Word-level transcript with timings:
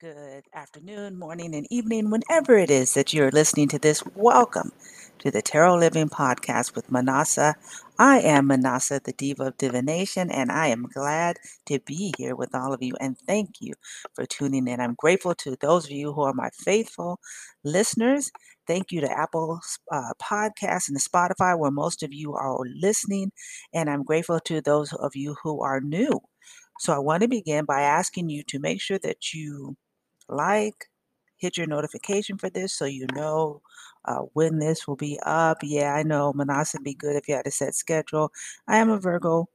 Good 0.00 0.44
afternoon, 0.54 1.18
morning, 1.18 1.56
and 1.56 1.66
evening, 1.72 2.08
whenever 2.08 2.56
it 2.56 2.70
is 2.70 2.94
that 2.94 3.12
you're 3.12 3.32
listening 3.32 3.66
to 3.70 3.80
this. 3.80 4.00
Welcome 4.14 4.70
to 5.18 5.32
the 5.32 5.42
Tarot 5.42 5.78
Living 5.78 6.08
Podcast 6.08 6.76
with 6.76 6.92
Manasa. 6.92 7.56
I 7.98 8.20
am 8.20 8.46
Manasa, 8.46 9.00
the 9.02 9.12
Diva 9.12 9.46
of 9.46 9.58
Divination, 9.58 10.30
and 10.30 10.52
I 10.52 10.68
am 10.68 10.86
glad 10.94 11.38
to 11.66 11.80
be 11.80 12.14
here 12.16 12.36
with 12.36 12.54
all 12.54 12.72
of 12.72 12.80
you. 12.80 12.94
And 13.00 13.18
thank 13.18 13.60
you 13.60 13.74
for 14.14 14.24
tuning 14.24 14.68
in. 14.68 14.78
I'm 14.80 14.94
grateful 14.96 15.34
to 15.34 15.56
those 15.60 15.86
of 15.86 15.90
you 15.90 16.12
who 16.12 16.22
are 16.22 16.32
my 16.32 16.50
faithful 16.52 17.18
listeners. 17.64 18.30
Thank 18.68 18.92
you 18.92 19.00
to 19.00 19.10
Apple 19.10 19.58
uh, 19.90 20.12
Podcasts 20.22 20.86
and 20.86 20.96
the 20.96 21.00
Spotify, 21.00 21.58
where 21.58 21.72
most 21.72 22.04
of 22.04 22.12
you 22.12 22.34
are 22.34 22.56
listening. 22.80 23.32
And 23.74 23.90
I'm 23.90 24.04
grateful 24.04 24.38
to 24.44 24.60
those 24.60 24.92
of 24.92 25.16
you 25.16 25.34
who 25.42 25.60
are 25.60 25.80
new. 25.80 26.20
So 26.78 26.92
I 26.94 27.00
want 27.00 27.22
to 27.22 27.28
begin 27.28 27.64
by 27.64 27.80
asking 27.80 28.28
you 28.28 28.44
to 28.44 28.60
make 28.60 28.80
sure 28.80 29.00
that 29.00 29.34
you 29.34 29.76
like, 30.28 30.86
hit 31.36 31.56
your 31.56 31.66
notification 31.66 32.36
for 32.38 32.50
this 32.50 32.72
so 32.76 32.84
you 32.84 33.06
know 33.14 33.62
uh, 34.06 34.20
when 34.34 34.58
this 34.58 34.86
will 34.88 34.96
be 34.96 35.18
up. 35.24 35.58
Yeah, 35.62 35.94
I 35.94 36.02
know 36.02 36.32
Manasa 36.32 36.78
would 36.78 36.84
be 36.84 36.94
good 36.94 37.16
if 37.16 37.28
you 37.28 37.34
had 37.36 37.46
a 37.46 37.50
set 37.50 37.74
schedule. 37.74 38.32
I 38.68 38.78
am 38.78 38.90
a 38.90 38.98
Virgo, 38.98 39.48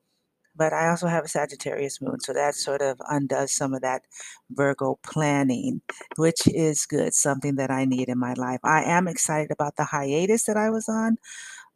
but 0.56 0.74
I 0.74 0.90
also 0.90 1.08
have 1.08 1.26
a 1.26 1.28
Sagittarius 1.28 2.02
moon, 2.02 2.20
so 2.20 2.34
that 2.34 2.56
sort 2.56 2.82
of 2.82 3.02
undoes 3.10 3.52
some 3.54 3.74
of 3.74 3.82
that 3.82 4.04
Virgo 4.52 5.00
planning, 5.04 5.82
which 6.18 6.48
is 6.48 6.86
good, 6.86 7.14
something 7.16 7.56
that 7.56 7.72
I 7.72 7.86
need 7.86 8.10
in 8.10 8.20
my 8.20 8.34
life. 8.34 8.60
I 8.64 8.84
am 8.84 9.08
excited 9.08 9.52
about 9.52 9.78
the 9.78 9.86
hiatus 9.86 10.46
that 10.46 10.58
I 10.58 10.70
was 10.70 10.88
on. 10.90 11.18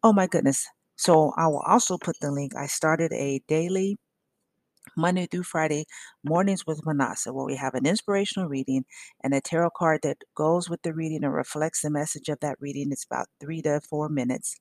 Oh 0.04 0.14
my 0.14 0.28
goodness. 0.28 0.68
So 0.98 1.34
I 1.38 1.48
will 1.48 1.62
also 1.68 1.98
put 1.98 2.18
the 2.22 2.32
link. 2.32 2.56
I 2.56 2.68
started 2.68 3.14
a 3.14 3.42
daily 3.48 3.98
Monday 4.96 5.26
through 5.28 5.44
Friday 5.44 5.86
mornings 6.24 6.66
with 6.66 6.86
Manasa, 6.86 7.34
where 7.34 7.46
we 7.46 7.56
have 7.56 7.74
an 7.74 7.86
inspirational 7.86 8.48
reading 8.50 8.86
and 9.24 9.34
a 9.34 9.42
tarot 9.42 9.72
card 9.72 10.02
that 10.04 10.24
goes 10.36 10.70
with 10.70 10.82
the 10.84 10.94
reading 10.94 11.24
and 11.24 11.34
reflects 11.34 11.82
the 11.82 11.90
message 11.90 12.30
of 12.30 12.40
that 12.42 12.58
reading. 12.60 12.92
It's 12.92 13.06
about 13.06 13.28
three 13.40 13.62
to 13.64 13.82
four 13.82 14.10
minutes. 14.10 14.60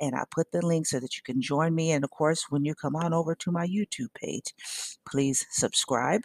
And 0.00 0.14
I 0.14 0.24
put 0.30 0.52
the 0.52 0.64
link 0.64 0.86
so 0.86 1.00
that 1.00 1.16
you 1.16 1.22
can 1.24 1.40
join 1.40 1.74
me. 1.74 1.92
And 1.92 2.04
of 2.04 2.10
course, 2.10 2.46
when 2.50 2.64
you 2.64 2.74
come 2.74 2.96
on 2.96 3.12
over 3.12 3.34
to 3.34 3.52
my 3.52 3.66
YouTube 3.66 4.14
page, 4.14 4.54
please 5.08 5.46
subscribe 5.50 6.22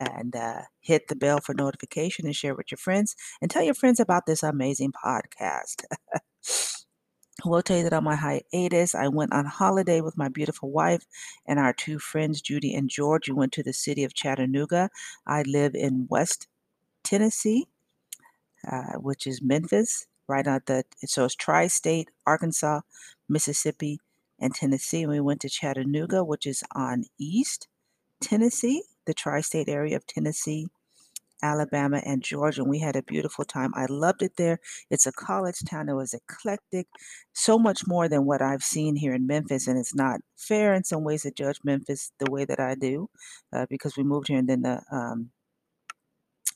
and 0.00 0.34
uh, 0.34 0.62
hit 0.80 1.08
the 1.08 1.16
bell 1.16 1.40
for 1.40 1.54
notification 1.54 2.26
and 2.26 2.34
share 2.34 2.54
with 2.54 2.70
your 2.70 2.78
friends 2.78 3.14
and 3.40 3.50
tell 3.50 3.62
your 3.62 3.74
friends 3.74 4.00
about 4.00 4.26
this 4.26 4.42
amazing 4.42 4.92
podcast. 4.92 5.84
I 7.44 7.48
will 7.48 7.62
tell 7.62 7.76
you 7.76 7.82
that 7.82 7.92
on 7.92 8.04
my 8.04 8.16
hiatus, 8.16 8.94
I 8.94 9.08
went 9.08 9.34
on 9.34 9.44
holiday 9.44 10.00
with 10.00 10.16
my 10.16 10.28
beautiful 10.28 10.70
wife 10.70 11.04
and 11.46 11.58
our 11.58 11.74
two 11.74 11.98
friends, 11.98 12.40
Judy 12.40 12.74
and 12.74 12.88
George. 12.88 13.28
We 13.28 13.34
went 13.34 13.52
to 13.52 13.62
the 13.62 13.74
city 13.74 14.02
of 14.02 14.14
Chattanooga. 14.14 14.88
I 15.26 15.42
live 15.42 15.74
in 15.74 16.06
West 16.08 16.48
Tennessee, 17.02 17.66
uh, 18.70 18.94
which 18.94 19.26
is 19.26 19.42
Memphis, 19.42 20.06
right 20.26 20.46
on 20.46 20.60
the, 20.64 20.84
so 21.04 21.26
it's 21.26 21.34
tri 21.34 21.66
state, 21.66 22.08
Arkansas, 22.26 22.80
Mississippi, 23.28 24.00
and 24.40 24.54
Tennessee. 24.54 25.02
And 25.02 25.12
we 25.12 25.20
went 25.20 25.42
to 25.42 25.50
Chattanooga, 25.50 26.24
which 26.24 26.46
is 26.46 26.62
on 26.74 27.04
East 27.18 27.68
Tennessee, 28.22 28.84
the 29.06 29.12
tri 29.12 29.42
state 29.42 29.68
area 29.68 29.96
of 29.96 30.06
Tennessee 30.06 30.68
Alabama, 31.44 32.02
and 32.06 32.22
Georgia. 32.24 32.62
And 32.62 32.70
we 32.70 32.80
had 32.80 32.96
a 32.96 33.02
beautiful 33.04 33.44
time. 33.44 33.72
I 33.76 33.86
loved 33.90 34.22
it 34.22 34.32
there. 34.38 34.58
It's 34.90 35.06
a 35.06 35.12
college 35.12 35.60
town. 35.70 35.90
It 35.90 35.94
was 35.94 36.14
eclectic, 36.14 36.88
so 37.34 37.58
much 37.58 37.82
more 37.86 38.08
than 38.08 38.26
what 38.26 38.42
I've 38.42 38.64
seen 38.64 38.96
here 38.96 39.14
in 39.14 39.28
Memphis. 39.28 39.68
And 39.68 39.78
it's 39.78 39.94
not 39.94 40.20
fair 40.38 40.74
in 40.74 40.84
some 40.84 41.04
ways 41.04 41.22
to 41.24 41.32
judge 41.32 41.60
Memphis 41.64 42.12
the 42.20 42.30
way 42.32 42.46
that 42.46 42.60
I 42.60 42.76
do 42.76 43.08
uh, 43.54 43.66
because 43.70 43.96
we 43.96 44.04
moved 44.04 44.28
here 44.28 44.38
and 44.38 44.48
then 44.48 44.62
the 44.62 44.82
um, 44.92 45.30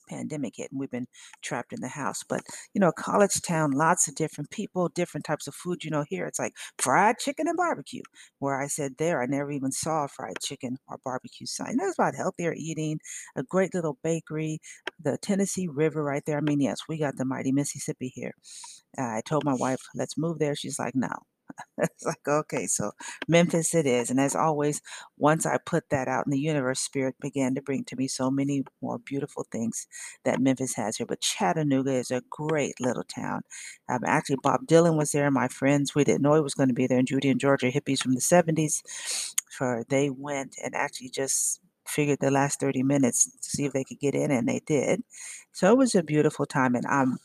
pandemic 0.09 0.55
hit 0.56 0.70
and 0.70 0.81
we've 0.81 0.91
been 0.91 1.06
trapped 1.42 1.73
in 1.73 1.81
the 1.81 1.89
house. 1.89 2.23
But, 2.28 2.42
you 2.75 2.81
know, 2.81 2.92
college 2.92 3.41
town, 3.42 3.73
lots 3.73 4.09
of 4.09 4.14
different 4.14 4.51
people, 4.51 4.89
different 4.89 5.25
types 5.25 5.47
of 5.47 5.55
food. 5.55 5.84
You 5.84 5.91
know, 5.91 6.05
here 6.09 6.27
it's 6.27 6.39
like 6.39 6.55
fried 6.79 7.19
chicken 7.19 7.48
and 7.48 7.57
barbecue. 7.57 8.02
Where 8.39 8.61
I 8.61 8.67
said 8.67 8.95
there, 8.98 9.23
I 9.23 9.27
never 9.27 9.51
even 9.51 9.73
saw 9.73 10.05
a 10.05 10.08
fried 10.08 10.39
chicken 10.42 10.79
or 10.89 10.98
barbecue 11.05 11.47
sign. 11.47 11.77
That's 11.77 11.98
about 11.98 12.14
healthier 12.14 12.55
eating, 12.57 12.98
a 13.36 13.42
great 13.42 13.74
little 13.74 13.98
bakery, 14.02 14.61
the 15.02 15.18
Tennessee 15.18 15.68
River 15.68 16.02
right 16.02 16.23
there. 16.27 16.39
I 16.39 16.42
mean, 16.42 16.61
yes, 16.61 16.80
we 16.89 16.98
got 16.98 17.17
the 17.17 17.24
mighty 17.24 17.52
Mississippi 17.52 18.08
here. 18.14 18.33
Uh, 18.98 19.02
I 19.02 19.23
told 19.27 19.45
my 19.45 19.55
wife, 19.55 19.80
let's 19.95 20.18
move 20.18 20.39
there. 20.39 20.55
She's 20.55 20.79
like, 20.79 20.95
no, 20.95 21.08
it's 21.79 22.05
like, 22.05 22.27
okay, 22.27 22.67
so 22.67 22.92
Memphis 23.29 23.74
it 23.74 23.86
is. 23.86 24.11
And 24.11 24.20
as 24.20 24.35
always, 24.35 24.80
once 25.17 25.46
I 25.46 25.58
put 25.58 25.85
that 25.91 26.08
out 26.08 26.27
in 26.27 26.33
the 26.33 26.39
universe, 26.39 26.80
Spirit 26.80 27.17
began 27.20 27.55
to 27.55 27.63
bring 27.63 27.85
to 27.85 27.96
me 27.96 28.08
so 28.08 28.30
many 28.30 28.64
more 28.83 28.98
beautiful 28.98 29.46
things 29.51 29.86
that 30.24 30.41
Memphis 30.41 30.74
has 30.77 30.97
here. 30.97 31.07
But 31.07 31.20
Chattanooga 31.20 31.92
is 31.92 32.11
a 32.11 32.23
great 32.30 32.74
little 32.80 33.05
town. 33.05 33.42
Um, 33.89 34.01
actually, 34.07 34.36
Bob 34.42 34.67
Dylan 34.67 34.97
was 34.97 35.13
there. 35.13 35.30
My 35.30 35.48
friends, 35.48 35.95
we 35.95 36.05
didn't 36.05 36.23
know 36.23 36.35
he 36.35 36.41
was 36.41 36.55
going 36.55 36.68
to 36.68 36.74
be 36.74 36.86
there. 36.86 36.98
And 36.98 37.08
Judy 37.08 37.30
and 37.30 37.41
Georgia, 37.41 37.70
hippies 37.70 38.02
from 38.02 38.14
the 38.14 38.20
70s, 38.20 38.83
for 39.57 39.85
they 39.89 40.11
went 40.11 40.57
and 40.63 40.74
actually 40.74 41.11
just 41.11 41.61
figured 41.86 42.18
the 42.20 42.30
last 42.30 42.61
30 42.61 42.83
minutes 42.83 43.30
to 43.41 43.51
see 43.51 43.64
if 43.64 43.73
they 43.73 43.85
could 43.85 43.98
get 43.98 44.14
in, 44.14 44.30
and 44.30 44.47
they 44.47 44.61
did. 44.67 45.02
So 45.52 45.73
it 45.73 45.79
was 45.79 45.95
a 45.95 46.02
beautiful 46.02 46.47
time. 46.47 46.74
And 46.74 46.86
I'm 46.86 47.18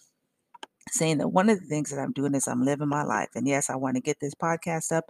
saying 0.92 1.20
that 1.20 1.30
one 1.30 1.50
of 1.50 1.60
the 1.60 1.66
things 1.66 1.90
that 1.90 2.00
I'm 2.00 2.14
doing 2.14 2.36
is 2.36 2.48
I'm 2.48 2.64
living 2.64 2.88
my 2.88 3.04
life. 3.04 3.30
And 3.36 3.48
yes, 3.48 3.70
I 3.70 3.76
want 3.76 3.96
to 3.96 4.02
get 4.02 4.20
this 4.20 4.36
podcast 4.36 4.92
up. 4.92 5.06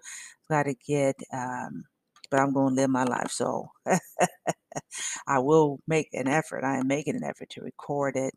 Got 0.50 0.64
to 0.64 0.76
get, 0.76 1.16
um, 1.32 1.86
but 2.30 2.40
I'm 2.40 2.54
going 2.54 2.76
to 2.76 2.82
live 2.82 2.90
my 2.90 3.04
life. 3.04 3.32
So 3.32 3.70
I 5.28 5.40
will 5.40 5.80
make 5.88 6.10
an 6.14 6.28
effort. 6.28 6.64
I 6.64 6.78
am 6.78 6.88
making 6.88 7.16
an 7.16 7.24
effort 7.24 7.50
to 7.52 7.62
record 7.62 8.16
it 8.16 8.34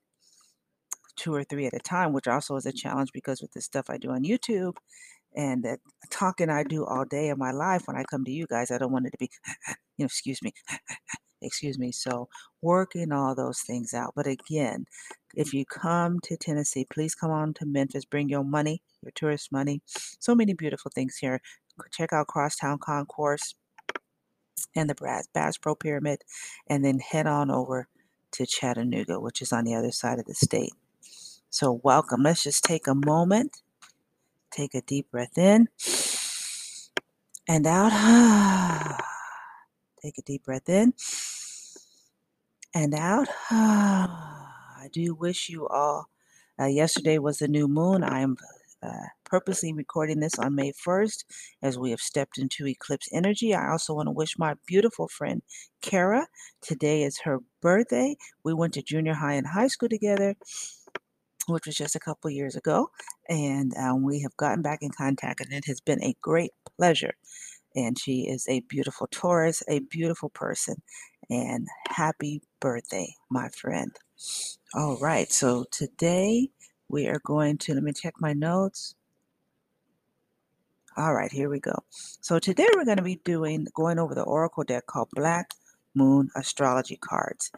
two 1.17 1.35
or 1.35 1.45
three 1.45 1.67
at 1.67 1.75
a 1.75 1.79
time, 1.79 2.13
which 2.13 2.29
also 2.29 2.57
is 2.57 2.67
a 2.67 2.73
challenge 2.73 3.11
because 3.13 3.41
with 3.41 3.53
the 3.53 3.61
stuff 3.61 3.87
I 3.89 3.97
do 3.99 4.11
on 4.11 4.23
YouTube 4.25 4.75
and 5.35 5.65
the 5.65 5.79
talking 6.11 6.51
I 6.51 6.63
do 6.63 6.85
all 6.85 7.05
day 7.05 7.29
in 7.29 7.39
my 7.39 7.53
life, 7.53 7.83
when 7.87 7.97
I 7.97 8.05
come 8.05 8.25
to 8.25 8.31
you 8.31 8.47
guys, 8.47 8.71
I 8.71 8.79
don't 8.79 8.93
want 8.93 9.07
it 9.07 9.11
to 9.11 9.19
be, 9.19 9.31
you 9.97 10.05
know, 10.05 10.07
excuse 10.07 10.43
me, 10.43 10.53
excuse 11.47 11.79
me. 11.79 11.93
So 11.93 12.29
working 12.61 13.13
all 13.13 13.35
those 13.35 13.61
things 13.61 13.95
out. 13.95 14.13
But 14.15 14.27
again, 14.27 14.87
if 15.35 15.53
you 15.53 15.65
come 15.65 16.19
to 16.21 16.37
Tennessee, 16.37 16.87
please 16.91 17.15
come 17.15 17.31
on 17.31 17.55
to 17.55 17.67
Memphis. 17.67 18.05
Bring 18.05 18.29
your 18.29 18.45
money, 18.45 18.83
your 19.03 19.13
tourist 19.15 19.53
money. 19.53 19.83
So 20.19 20.35
many 20.35 20.55
beautiful 20.55 20.91
things 20.95 21.19
here. 21.19 21.41
Check 21.93 22.13
out 22.13 22.27
Crosstown 22.27 22.79
Concourse 22.79 23.55
and 24.75 24.89
the 24.89 25.25
Bass 25.35 25.59
Pro 25.59 25.75
Pyramid, 25.75 26.23
and 26.67 26.85
then 26.85 26.99
head 26.99 27.27
on 27.27 27.51
over 27.51 27.89
to 28.33 28.47
Chattanooga, 28.47 29.21
which 29.21 29.43
is 29.43 29.53
on 29.53 29.65
the 29.65 29.75
other 29.75 29.93
side 29.93 30.19
of 30.19 30.25
the 30.25 30.35
state. 30.35 30.73
So, 31.51 31.81
welcome. 31.83 32.23
Let's 32.23 32.43
just 32.43 32.65
take 32.65 32.87
a 32.87 32.95
moment, 32.95 33.63
take 34.51 34.75
a 34.75 34.81
deep 34.83 35.11
breath 35.11 35.37
in 35.39 35.69
and 37.49 37.67
out. 37.67 39.01
Take 40.03 40.19
a 40.19 40.23
deep 40.23 40.45
breath 40.45 40.69
in 40.69 40.93
and 42.75 42.95
out. 42.95 43.29
I 43.51 44.89
do 44.93 45.15
wish 45.15 45.49
you 45.49 45.67
all. 45.69 46.07
Uh, 46.61 46.67
yesterday 46.67 47.19
was 47.19 47.39
the 47.39 47.49
new 47.49 47.69
moon. 47.69 48.03
I 48.03 48.21
am 48.21 48.37
uh, 48.83 49.09
purposely 49.25 49.73
recording 49.73 50.21
this 50.21 50.39
on 50.39 50.55
May 50.55 50.73
1st 50.73 51.25
as 51.63 51.79
we 51.79 51.91
have 51.91 52.01
stepped 52.01 52.39
into 52.39 52.67
eclipse 52.67 53.09
energy. 53.13 53.55
I 53.55 53.71
also 53.71 53.95
want 53.95 54.07
to 54.07 54.13
wish 54.13 54.39
my 54.39 54.55
beautiful 54.67 55.09
friend 55.09 55.43
Kara. 55.83 56.29
Today 56.63 57.03
is 57.03 57.21
her 57.21 57.41
birthday. 57.61 58.17
We 58.45 58.55
went 58.55 58.75
to 58.75 58.83
junior 58.83 59.15
high 59.15 59.35
and 59.35 59.47
high 59.47 59.69
school 59.69 59.89
together, 59.89 60.37
which 61.49 61.67
was 61.67 61.75
just 61.77 61.97
a 61.97 62.01
couple 62.01 62.31
years 62.31 62.57
ago, 62.57 62.91
and 63.29 63.77
um, 63.77 64.03
we 64.03 64.21
have 64.21 64.37
gotten 64.37 64.63
back 64.63 64.81
in 64.83 64.91
contact, 64.91 65.41
and 65.41 65.53
it 65.53 65.65
has 65.67 65.81
been 65.81 66.03
a 66.03 66.15
great 66.23 66.51
pleasure. 66.77 67.15
And 67.75 67.99
she 67.99 68.23
is 68.23 68.47
a 68.49 68.61
beautiful 68.61 69.07
Taurus, 69.11 69.63
a 69.69 69.81
beautiful 69.81 70.31
person, 70.31 70.77
and 71.31 71.67
happy 71.89 72.43
birthday, 72.61 73.15
my 73.31 73.49
friend. 73.49 73.97
All 74.75 74.99
right, 74.99 75.31
so 75.33 75.65
today 75.71 76.51
we 76.89 77.07
are 77.07 77.21
going 77.25 77.59
to, 77.59 77.75
let 77.75 77.83
me 77.83 77.93
check 77.93 78.15
my 78.21 78.33
notes. 78.33 78.95
All 80.97 81.15
right, 81.15 81.31
here 81.31 81.51
we 81.51 81.61
go. 81.61 81.85
So 81.91 82.39
today 82.39 82.67
we're 82.75 82.85
going 82.85 82.97
to 82.97 83.03
be 83.03 83.21
doing, 83.25 83.67
going 83.75 83.99
over 83.99 84.15
the 84.15 84.23
Oracle 84.23 84.65
deck 84.65 84.87
called 84.87 85.09
Black 85.13 85.51
Moon 85.95 86.31
Astrology 86.37 86.97
Cards. 86.97 87.51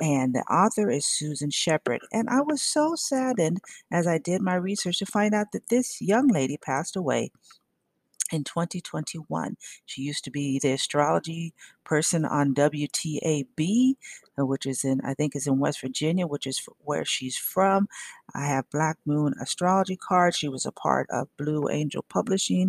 And 0.00 0.34
the 0.34 0.42
author 0.42 0.90
is 0.90 1.06
Susan 1.06 1.50
Shepard. 1.50 2.02
And 2.12 2.28
I 2.28 2.40
was 2.40 2.62
so 2.62 2.94
saddened 2.94 3.58
as 3.90 4.06
I 4.06 4.18
did 4.18 4.42
my 4.42 4.54
research 4.54 4.98
to 4.98 5.06
find 5.06 5.34
out 5.34 5.48
that 5.52 5.68
this 5.70 6.00
young 6.00 6.28
lady 6.28 6.56
passed 6.56 6.96
away 6.96 7.30
in 8.34 8.44
2021. 8.44 9.56
She 9.86 10.02
used 10.02 10.24
to 10.24 10.30
be 10.30 10.58
the 10.58 10.72
astrology 10.72 11.54
person 11.84 12.24
on 12.24 12.54
WTAB, 12.54 13.94
uh, 14.38 14.46
which 14.46 14.66
is 14.66 14.84
in, 14.84 15.00
I 15.02 15.14
think, 15.14 15.36
is 15.36 15.46
in 15.46 15.58
West 15.58 15.80
Virginia, 15.80 16.26
which 16.26 16.46
is 16.46 16.60
where 16.78 17.04
she's 17.04 17.36
from. 17.36 17.88
I 18.34 18.46
have 18.46 18.70
Black 18.70 18.98
Moon 19.06 19.34
astrology 19.40 19.96
card. 19.96 20.34
She 20.34 20.48
was 20.48 20.66
a 20.66 20.72
part 20.72 21.08
of 21.10 21.28
Blue 21.36 21.68
Angel 21.68 22.04
Publishing. 22.08 22.68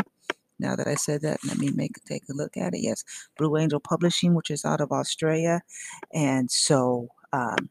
Now 0.58 0.76
that 0.76 0.88
I 0.88 0.96
said 0.96 1.22
that, 1.22 1.40
let 1.46 1.58
me 1.58 1.72
make 1.72 1.92
take 2.06 2.24
a 2.30 2.34
look 2.34 2.56
at 2.56 2.74
it. 2.74 2.80
Yes, 2.82 3.04
Blue 3.38 3.58
Angel 3.58 3.80
Publishing, 3.80 4.36
which 4.36 4.50
is 4.50 4.64
out 4.64 4.80
of 4.80 4.92
Australia, 4.92 5.62
and 6.14 6.50
so 6.50 7.10
um, 7.34 7.70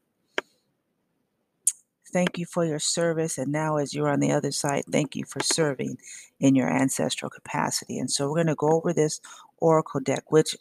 thank 2.15 2.37
you 2.37 2.45
for 2.45 2.63
your 2.63 2.79
service. 2.79 3.37
And 3.37 3.51
now, 3.51 3.75
as 3.75 3.93
you're 3.93 4.09
on 4.09 4.21
the 4.21 4.31
other 4.31 4.51
side, 4.51 4.83
thank 4.89 5.17
you 5.17 5.25
for 5.25 5.41
serving 5.43 5.97
in 6.39 6.55
your 6.55 6.69
ancestral 6.69 7.29
capacity. 7.29 7.99
And 7.99 8.09
so, 8.09 8.29
we're 8.29 8.35
going 8.35 8.47
to 8.47 8.55
go 8.55 8.71
over 8.71 8.93
this 8.93 9.19
Oracle 9.57 9.99
deck, 9.99 10.31
which 10.31 10.55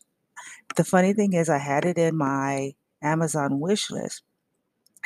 the 0.74 0.82
funny 0.82 1.12
thing 1.12 1.32
is, 1.34 1.48
I 1.48 1.58
had 1.58 1.84
it 1.84 1.96
in 1.96 2.16
my 2.16 2.72
Amazon 3.02 3.60
wish 3.60 3.88
list 3.88 4.22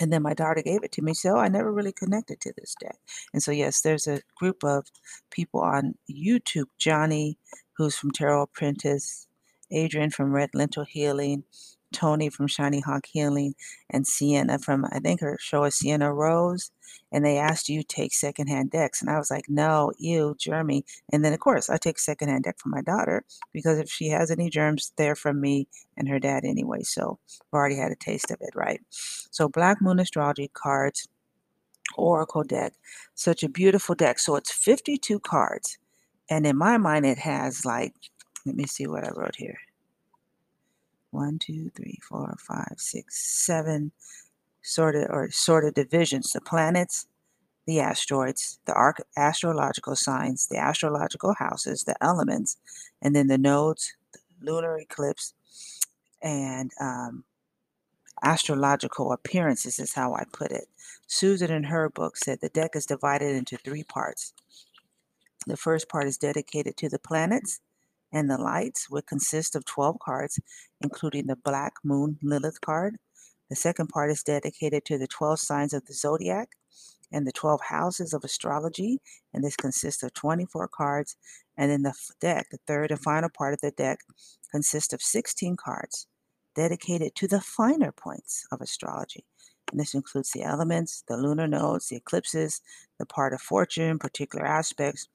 and 0.00 0.12
then 0.12 0.23
my 0.23 0.33
daughter 0.33 0.62
gave 0.62 0.85
it 0.85 0.93
to 0.93 1.03
me. 1.03 1.12
So 1.12 1.37
oh, 1.37 1.39
I 1.39 1.49
never 1.49 1.73
really 1.73 1.93
connected 1.93 2.41
to 2.41 2.53
this 2.56 2.75
deck. 2.81 2.97
And 3.35 3.43
so, 3.43 3.50
yes, 3.50 3.81
there's 3.81 4.06
a 4.06 4.21
group 4.37 4.65
of 4.65 4.87
people 5.31 5.61
on 5.61 5.97
YouTube 6.11 6.69
Johnny, 6.79 7.37
who's 7.77 7.97
from 7.97 8.12
Tarot 8.12 8.43
Apprentice, 8.43 9.27
Adrian 9.71 10.11
from 10.11 10.33
Red 10.33 10.50
Lentil 10.55 10.85
Healing, 10.85 11.45
Tony 11.93 12.29
from 12.29 12.46
Shiny 12.46 12.81
Hawk 12.81 13.06
Healing, 13.06 13.55
and 13.90 14.06
Sienna 14.06 14.58
from, 14.58 14.85
I 14.93 14.99
think 14.99 15.20
her 15.20 15.37
show 15.40 15.64
is 15.64 15.76
Sienna 15.76 16.12
Rose. 16.12 16.70
And 17.11 17.25
they 17.25 17.38
asked 17.38 17.69
you 17.69 17.82
take 17.82 18.12
secondhand 18.12 18.70
decks. 18.70 19.00
And 19.00 19.11
I 19.11 19.19
was 19.19 19.31
like, 19.31 19.44
no, 19.49 19.93
you, 19.99 20.37
Jeremy. 20.38 20.85
And 21.12 21.25
then, 21.25 21.32
of 21.32 21.40
course, 21.40 21.70
I 21.70 21.76
take 21.79 21.99
secondhand 21.99 22.44
deck 22.44 22.56
for 22.58 22.69
my 22.69 22.82
daughter 22.82 23.25
because 23.52 23.79
if 23.79 23.88
she 23.90 24.08
has 24.08 24.31
any 24.31 24.50
germs, 24.50 24.93
they're 24.96 25.17
from 25.17 25.40
me 25.40 25.69
and 25.96 26.08
her 26.08 26.19
dad 26.19 26.44
anyway. 26.44 26.82
So 26.82 27.19
I've 27.52 27.56
already 27.56 27.76
had 27.76 27.93
a 27.93 27.96
taste 27.96 28.31
of 28.31 28.38
it, 28.40 28.55
right? 28.55 28.81
So, 28.90 29.49
Black 29.49 29.81
Moon 29.81 30.00
Astrology 30.00 30.50
cards, 30.52 31.08
Oracle 31.96 32.44
deck, 32.44 32.75
such 33.14 33.43
a 33.43 33.49
beautiful 33.49 33.94
deck. 33.94 34.19
So, 34.19 34.37
it's 34.37 34.52
52 34.52 35.20
cards. 35.20 35.79
And 36.31 36.46
in 36.46 36.56
my 36.56 36.76
mind, 36.76 37.06
it 37.06 37.19
has 37.19 37.64
like, 37.64 37.94
let 38.44 38.55
me 38.55 38.67
see 38.67 38.87
what 38.87 39.05
I 39.05 39.11
wrote 39.11 39.37
here 39.37 39.58
one, 41.10 41.38
two, 41.38 41.70
three, 41.75 41.99
four, 42.08 42.37
five, 42.38 42.75
six, 42.76 43.16
seven 43.19 43.93
sort 44.62 44.94
of 44.94 45.06
or 45.10 45.31
sort 45.31 45.64
of 45.64 45.75
divisions. 45.75 46.32
The 46.32 46.40
planets, 46.40 47.06
the 47.66 47.81
asteroids, 47.81 48.58
the 48.66 48.75
arc 48.75 49.02
astrological 49.16 49.96
signs, 49.96 50.46
the 50.49 50.58
astrological 50.58 51.34
houses, 51.34 51.84
the 51.84 51.96
elements, 52.00 52.56
and 53.02 53.14
then 53.14 53.26
the 53.26 53.38
nodes, 53.38 53.94
the 54.12 54.20
lunar 54.40 54.78
eclipse, 54.78 55.34
and 56.22 56.70
um, 56.81 57.25
astrological 58.22 59.12
appearances 59.12 59.78
is 59.78 59.94
how 59.94 60.14
I 60.14 60.25
put 60.32 60.50
it. 60.50 60.66
Susan 61.06 61.50
in 61.50 61.64
her 61.64 61.88
book 61.88 62.16
said 62.16 62.40
the 62.40 62.49
deck 62.49 62.72
is 62.75 62.87
divided 62.87 63.34
into 63.34 63.56
three 63.56 63.84
parts. 63.84 64.32
The 65.46 65.56
first 65.56 65.88
part 65.88 66.06
is 66.06 66.19
dedicated 66.19 66.76
to 66.78 66.88
the 66.88 66.99
planets 66.99 67.61
and 68.12 68.31
the 68.31 68.38
lights 68.38 68.88
would 68.90 69.06
consist 69.06 69.55
of 69.55 69.64
12 69.64 69.99
cards, 70.00 70.40
including 70.81 71.26
the 71.26 71.37
Black 71.37 71.75
Moon 71.84 72.19
Lilith 72.22 72.60
card. 72.60 72.96
The 73.50 73.56
second 73.56 73.88
part 73.88 74.10
is 74.10 74.22
dedicated 74.22 74.84
to 74.87 74.99
the 74.99 75.06
12 75.06 75.40
signs 75.40 75.72
of 75.72 75.87
the 75.87 75.94
zodiac 75.94 76.50
and 77.10 77.26
the 77.26 77.32
12 77.32 77.60
houses 77.69 78.12
of 78.12 78.25
astrology, 78.25 79.00
and 79.32 79.43
this 79.43 79.56
consists 79.56 80.02
of 80.02 80.12
24 80.12 80.69
cards. 80.69 81.16
And 81.56 81.70
then 81.70 81.82
the 81.82 81.94
deck, 82.20 82.49
the 82.50 82.58
third 82.66 82.90
and 82.90 83.00
final 83.00 83.31
part 83.31 83.55
of 83.55 83.60
the 83.60 83.70
deck, 83.70 84.00
consists 84.50 84.93
of 84.93 85.02
16 85.02 85.56
cards 85.56 86.06
dedicated 86.54 87.14
to 87.14 87.28
the 87.28 87.40
finer 87.40 87.93
points 87.93 88.46
of 88.52 88.61
astrology. 88.61 89.25
And 89.70 89.81
this 89.81 89.94
includes 89.94 90.31
the 90.32 90.43
elements, 90.43 91.04
the 91.08 91.16
lunar 91.16 91.46
nodes, 91.46 91.88
the 91.88 91.96
eclipses, 91.96 92.61
the 92.99 93.06
part 93.06 93.32
of 93.32 93.40
fortune, 93.40 93.99
particular 93.99 94.46
aspects, 94.46 95.08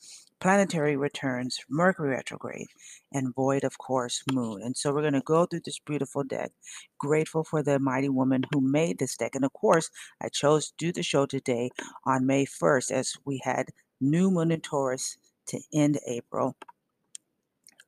planetary 0.43 0.97
returns, 0.97 1.61
Mercury 1.69 2.09
retrograde, 2.09 2.67
and 3.13 3.33
void, 3.33 3.63
of 3.63 3.77
course, 3.77 4.21
moon. 4.29 4.61
And 4.61 4.75
so 4.75 4.91
we're 4.91 4.99
going 4.99 5.13
to 5.13 5.21
go 5.21 5.45
through 5.45 5.61
this 5.63 5.79
beautiful 5.79 6.25
deck. 6.25 6.51
Grateful 6.99 7.45
for 7.45 7.63
the 7.63 7.79
mighty 7.79 8.09
woman 8.09 8.43
who 8.51 8.59
made 8.59 8.99
this 8.99 9.15
deck. 9.15 9.35
And 9.35 9.45
of 9.45 9.53
course, 9.53 9.89
I 10.21 10.27
chose 10.27 10.67
to 10.67 10.73
do 10.77 10.91
the 10.91 11.01
show 11.01 11.25
today 11.25 11.69
on 12.05 12.25
May 12.25 12.45
1st 12.45 12.91
as 12.91 13.15
we 13.23 13.39
had 13.41 13.69
new 14.01 14.29
moon 14.29 14.51
in 14.51 14.59
Taurus 14.59 15.17
to 15.47 15.61
end 15.73 15.97
April. 16.05 16.57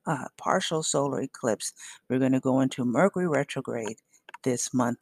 Uh, 0.06 0.24
partial 0.38 0.82
solar 0.82 1.20
eclipse. 1.20 1.74
We're 2.08 2.20
going 2.20 2.32
to 2.32 2.40
go 2.40 2.60
into 2.60 2.86
Mercury 2.86 3.28
retrograde 3.28 3.98
this 4.44 4.72
month 4.72 4.98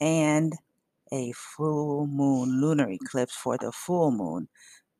and 0.00 0.52
a 1.12 1.32
full 1.32 2.06
moon 2.06 2.60
lunar 2.60 2.88
eclipse 2.90 3.34
for 3.34 3.58
the 3.58 3.72
full 3.72 4.12
moon 4.12 4.46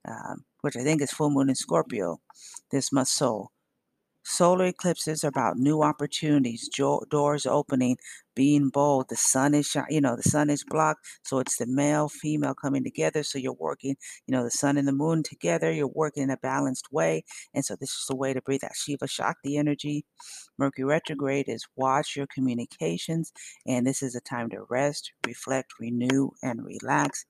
um, 0.08 0.44
which 0.62 0.76
I 0.76 0.82
think 0.82 1.02
is 1.02 1.12
full 1.12 1.30
moon 1.30 1.48
in 1.50 1.54
Scorpio 1.56 2.20
this 2.72 2.92
month. 2.92 3.08
Soul. 3.08 3.50
solar 4.24 4.66
eclipses 4.66 5.24
are 5.24 5.28
about 5.28 5.56
new 5.58 5.82
opportunities, 5.82 6.68
jo- 6.68 7.04
doors 7.10 7.46
opening, 7.46 7.96
being 8.36 8.68
bold. 8.70 9.08
The 9.08 9.16
sun 9.16 9.54
is, 9.54 9.76
you 9.90 10.00
know, 10.00 10.16
the 10.16 10.22
sun 10.22 10.50
is 10.50 10.64
blocked, 10.64 11.06
so 11.24 11.38
it's 11.40 11.56
the 11.58 11.66
male, 11.66 12.08
female 12.08 12.54
coming 12.54 12.84
together. 12.84 13.22
So 13.24 13.38
you're 13.38 13.52
working, 13.54 13.96
you 14.26 14.32
know, 14.32 14.44
the 14.44 14.50
sun 14.50 14.78
and 14.78 14.88
the 14.88 14.92
moon 14.92 15.22
together. 15.24 15.72
You're 15.72 15.88
working 15.88 16.22
in 16.24 16.30
a 16.30 16.36
balanced 16.38 16.92
way, 16.92 17.24
and 17.54 17.64
so 17.64 17.76
this 17.76 17.90
is 17.90 18.06
a 18.10 18.16
way 18.16 18.32
to 18.32 18.42
breathe 18.42 18.62
that 18.62 18.76
Shiva 18.76 19.08
Shakti 19.08 19.56
energy. 19.56 20.04
Mercury 20.58 20.84
retrograde 20.86 21.48
is 21.48 21.66
watch 21.76 22.16
your 22.16 22.26
communications, 22.32 23.32
and 23.66 23.86
this 23.86 24.02
is 24.02 24.14
a 24.14 24.20
time 24.20 24.50
to 24.50 24.64
rest, 24.70 25.12
reflect, 25.26 25.72
renew, 25.80 26.30
and 26.42 26.64
relax 26.64 27.26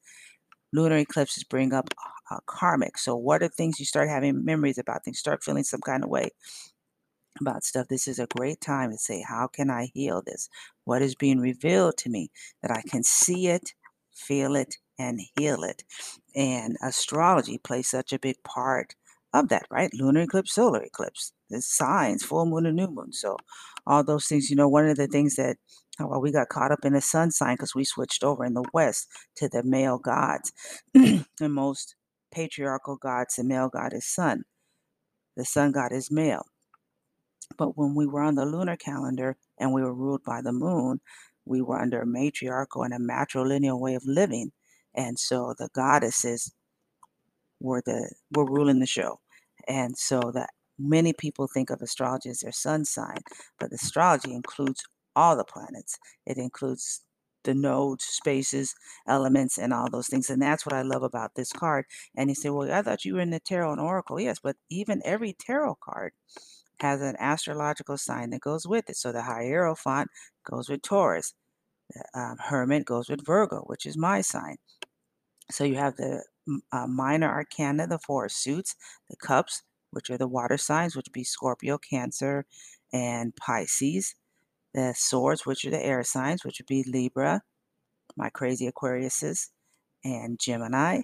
lunar 0.73 0.97
eclipses 0.99 1.45
bring 1.45 1.73
up 1.73 1.91
uh, 2.31 2.39
karmic. 2.47 2.99
So, 2.99 3.17
what 3.17 3.43
are 3.43 3.49
things 3.49 3.79
you 3.81 3.87
start 3.87 4.09
having 4.09 4.45
memories 4.45 4.79
about? 4.79 5.05
Things 5.05 5.19
start 5.19 5.45
feeling 5.45 5.65
some 5.65 5.81
kind 5.81 6.05
of 6.05 6.11
way 6.11 6.31
about 7.41 7.65
stuff. 7.65 7.89
This 7.89 8.07
is 8.09 8.19
a 8.19 8.27
great 8.27 8.61
time 8.61 8.91
to 8.91 8.99
say, 8.99 9.23
How 9.27 9.47
can 9.47 9.71
I 9.71 9.91
heal 9.95 10.23
this? 10.25 10.49
What 10.85 11.03
is 11.03 11.15
being 11.15 11.41
revealed 11.41 11.97
to 11.99 12.11
me 12.11 12.31
that 12.63 12.71
I 12.71 12.83
can 12.89 13.03
see 13.03 13.49
it, 13.49 13.73
feel 14.15 14.55
it, 14.57 14.77
and 14.99 15.21
heal 15.39 15.63
it? 15.65 15.85
And 16.35 16.77
astrology 16.83 17.59
plays 17.59 17.89
such 17.89 18.13
a 18.13 18.19
big 18.19 18.43
part 18.45 18.95
of 19.35 19.49
that, 19.49 19.67
right? 19.71 19.93
Lunar 19.95 20.23
eclipse, 20.23 20.55
solar 20.55 20.83
eclipse, 20.83 21.33
the 21.51 21.63
signs, 21.63 22.23
full 22.23 22.47
moon 22.47 22.67
and 22.67 22.77
new 22.77 22.89
moon. 22.89 23.13
So, 23.13 23.37
all 23.87 24.05
those 24.05 24.27
things, 24.27 24.51
you 24.51 24.57
know, 24.57 24.69
one 24.69 24.89
of 24.89 24.97
the 24.97 25.07
things 25.07 25.37
that 25.37 25.57
Oh, 26.01 26.07
well, 26.07 26.21
we 26.21 26.33
got 26.33 26.49
caught 26.49 26.73
up 26.73 26.85
in 26.85 26.95
the 26.95 27.01
sun 27.01 27.31
sign 27.31 27.55
because 27.55 27.75
we 27.75 27.85
switched 27.85 28.25
over 28.25 28.45
in 28.45 28.55
the 28.55 28.65
West 28.73 29.09
to 29.37 29.49
the 29.49 29.63
male 29.63 29.99
gods. 29.99 30.53
and 30.95 31.25
most 31.41 31.97
patriarchal 32.33 32.97
gods, 32.97 33.37
the 33.37 33.45
male 33.45 33.69
god 33.69 33.93
is 33.93 34.07
sun. 34.07 34.45
The 35.37 35.45
sun 35.45 35.73
god 35.73 35.93
is 35.93 36.11
male. 36.11 36.47
But 37.57 37.77
when 37.77 37.95
we 37.95 38.07
were 38.07 38.23
on 38.23 38.35
the 38.35 38.47
lunar 38.47 38.77
calendar 38.77 39.37
and 39.59 39.73
we 39.73 39.83
were 39.83 39.95
ruled 39.95 40.23
by 40.25 40.41
the 40.43 40.53
moon, 40.53 41.01
we 41.45 41.61
were 41.61 41.79
under 41.79 42.03
a 42.03 42.07
matriarchal 42.07 42.83
and 42.83 42.95
a 42.95 42.99
matrilineal 42.99 43.79
way 43.79 43.95
of 43.95 44.05
living. 44.07 44.53
And 44.95 45.19
so 45.19 45.55
the 45.59 45.69
goddesses 45.75 46.53
were 47.61 47.83
the 47.85 48.15
were 48.33 48.45
ruling 48.47 48.81
the 48.81 48.87
show. 48.87 49.21
And 49.69 49.97
so 49.97 50.33
that 50.35 50.51
many 50.79 51.13
people 51.13 51.47
think 51.47 51.71
of 51.71 51.81
astrology 51.83 52.31
as 52.31 52.41
their 52.41 52.53
sun 52.53 52.85
sign, 52.85 53.19
but 53.59 53.73
astrology 53.73 54.35
includes 54.35 54.83
all 55.17 55.37
the 55.37 55.45
planets. 55.45 55.99
It 56.27 56.39
includes 56.39 57.03
the 57.45 57.55
nodes, 57.55 58.05
spaces, 58.05 58.75
elements, 59.07 59.59
and 59.59 59.73
all 59.73 59.91
those 59.91 60.09
things. 60.09 60.31
And 60.31 60.41
that's 60.41 60.65
what 60.65 60.75
I 60.75 60.83
love 60.83 61.03
about 61.03 61.35
this 61.35 61.53
card. 61.53 61.87
And 62.17 62.31
you 62.31 62.35
say, 62.35 62.51
Well, 62.51 62.73
I 62.73 62.83
thought 62.83 63.05
you 63.05 63.15
were 63.15 63.21
in 63.21 63.31
the 63.31 63.41
tarot 63.41 63.73
and 63.73 63.81
oracle. 63.81 64.21
Yes, 64.21 64.39
but 64.43 64.57
even 64.71 65.03
every 65.05 65.35
tarot 65.39 65.79
card 65.83 66.13
has 66.81 67.01
an 67.01 67.17
astrological 67.19 67.97
sign 67.97 68.31
that 68.31 68.41
goes 68.41 68.67
with 68.67 68.89
it. 68.91 68.97
So 68.97 69.13
the 69.13 69.23
Hierophant 69.23 70.11
goes 70.45 70.69
with 70.69 70.83
Taurus, 70.83 71.35
the 71.91 72.05
um, 72.19 72.37
Hermit 72.39 72.85
goes 72.85 73.09
with 73.09 73.25
Virgo, 73.25 73.63
which 73.67 73.87
is 73.87 73.97
my 73.97 74.21
sign. 74.21 74.57
So 75.51 75.65
you 75.65 75.77
have 75.77 75.97
the 75.97 76.25
uh, 76.73 76.87
minor 76.87 77.29
arcana, 77.29 77.87
the 77.87 77.99
four 77.99 78.29
suits, 78.29 78.75
the 79.09 79.17
cups, 79.17 79.63
which 79.91 80.11
are 80.11 80.19
the 80.19 80.29
water 80.29 80.57
signs, 80.57 80.97
which 80.97 81.07
would 81.09 81.13
be 81.13 81.25
Scorpio, 81.25 81.79
Cancer, 81.79 82.47
and 82.93 83.35
Pisces 83.37 84.15
the 84.75 84.95
swords, 84.97 85.47
which 85.47 85.65
are 85.65 85.71
the 85.71 85.85
air 85.85 86.03
signs, 86.03 86.45
which 86.45 86.59
would 86.59 86.67
be 86.67 86.85
Libra, 86.85 87.43
my 88.17 88.31
crazy 88.31 88.71
Aquariuses, 88.71 89.49
and 90.05 90.39
Gemini. 90.39 91.03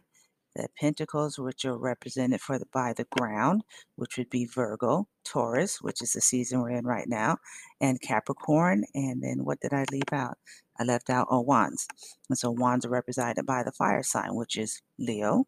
The 0.56 0.68
pentacles, 0.80 1.38
which 1.38 1.64
are 1.66 1.76
represented 1.76 2.40
for 2.40 2.58
the, 2.58 2.66
by 2.72 2.92
the 2.92 3.06
ground, 3.16 3.62
which 3.96 4.16
would 4.16 4.30
be 4.30 4.46
Virgo, 4.46 5.06
Taurus, 5.22 5.80
which 5.80 6.02
is 6.02 6.14
the 6.14 6.20
season 6.20 6.60
we're 6.60 6.70
in 6.70 6.86
right 6.86 7.08
now, 7.08 7.36
and 7.80 8.00
Capricorn. 8.00 8.84
And 8.94 9.22
then 9.22 9.44
what 9.44 9.60
did 9.60 9.72
I 9.72 9.84
leave 9.92 10.12
out? 10.12 10.36
I 10.80 10.84
left 10.84 11.10
out 11.10 11.28
oh, 11.30 11.42
wands. 11.42 11.86
And 12.28 12.36
so 12.36 12.50
wands 12.50 12.84
are 12.86 12.90
represented 12.90 13.46
by 13.46 13.62
the 13.62 13.72
fire 13.72 14.02
sign, 14.02 14.34
which 14.34 14.56
is 14.56 14.82
Leo, 14.98 15.46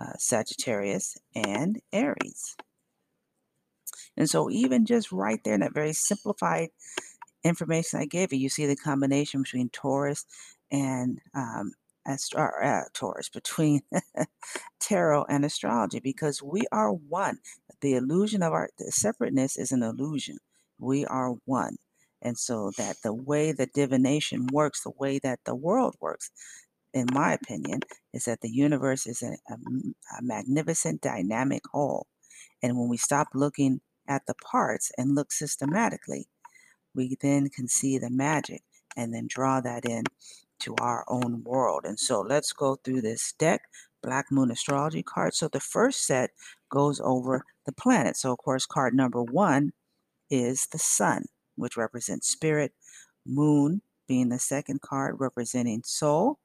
uh, 0.00 0.12
Sagittarius, 0.16 1.16
and 1.34 1.80
Aries. 1.92 2.56
And 4.16 4.28
so, 4.28 4.50
even 4.50 4.86
just 4.86 5.12
right 5.12 5.40
there 5.44 5.54
in 5.54 5.60
that 5.60 5.74
very 5.74 5.92
simplified 5.92 6.70
information 7.44 8.00
I 8.00 8.06
gave 8.06 8.32
you, 8.32 8.38
you 8.38 8.48
see 8.48 8.66
the 8.66 8.76
combination 8.76 9.42
between 9.42 9.68
Taurus 9.70 10.24
and 10.70 11.20
um, 11.34 11.72
astro- 12.06 12.62
uh, 12.62 12.84
Taurus, 12.92 13.28
between 13.28 13.82
tarot 14.80 15.24
and 15.28 15.44
astrology, 15.44 16.00
because 16.00 16.42
we 16.42 16.62
are 16.72 16.92
one. 16.92 17.38
The 17.80 17.94
illusion 17.94 18.42
of 18.42 18.52
our 18.52 18.70
separateness 18.78 19.56
is 19.56 19.72
an 19.72 19.82
illusion. 19.82 20.38
We 20.78 21.04
are 21.06 21.34
one. 21.44 21.76
And 22.22 22.38
so 22.38 22.72
that 22.78 22.96
the 23.02 23.14
way 23.14 23.52
that 23.52 23.72
divination 23.72 24.46
works, 24.52 24.82
the 24.82 24.92
way 24.98 25.18
that 25.20 25.40
the 25.44 25.54
world 25.54 25.94
works, 26.00 26.30
in 26.92 27.06
my 27.12 27.34
opinion, 27.34 27.80
is 28.12 28.24
that 28.24 28.40
the 28.40 28.50
universe 28.50 29.06
is 29.06 29.22
a, 29.22 29.36
a, 29.52 29.54
a 30.18 30.22
magnificent 30.22 31.02
dynamic 31.02 31.62
whole. 31.72 32.06
And 32.62 32.78
when 32.78 32.88
we 32.88 32.96
stop 32.96 33.28
looking 33.34 33.80
at 34.08 34.26
the 34.26 34.34
parts 34.34 34.90
and 34.98 35.14
look 35.14 35.32
systematically, 35.32 36.28
we 36.94 37.16
then 37.20 37.48
can 37.48 37.68
see 37.68 37.98
the 37.98 38.10
magic 38.10 38.62
and 38.96 39.12
then 39.12 39.26
draw 39.28 39.60
that 39.60 39.84
in 39.84 40.04
to 40.60 40.74
our 40.80 41.04
own 41.08 41.42
world. 41.44 41.82
And 41.84 41.98
so 41.98 42.20
let's 42.20 42.52
go 42.52 42.76
through 42.76 43.02
this 43.02 43.34
deck, 43.38 43.62
Black 44.02 44.26
Moon 44.30 44.50
Astrology 44.50 45.02
card. 45.02 45.34
So 45.34 45.48
the 45.48 45.60
first 45.60 46.06
set 46.06 46.30
goes 46.70 47.00
over 47.00 47.44
the 47.66 47.72
planet. 47.72 48.16
So, 48.16 48.32
of 48.32 48.38
course, 48.38 48.64
card 48.66 48.94
number 48.94 49.22
one 49.22 49.72
is 50.30 50.66
the 50.72 50.78
sun, 50.78 51.26
which 51.56 51.76
represents 51.76 52.28
spirit, 52.28 52.72
moon 53.26 53.82
being 54.08 54.28
the 54.28 54.38
second 54.38 54.80
card 54.80 55.16
representing 55.18 55.82
soul. 55.84 56.38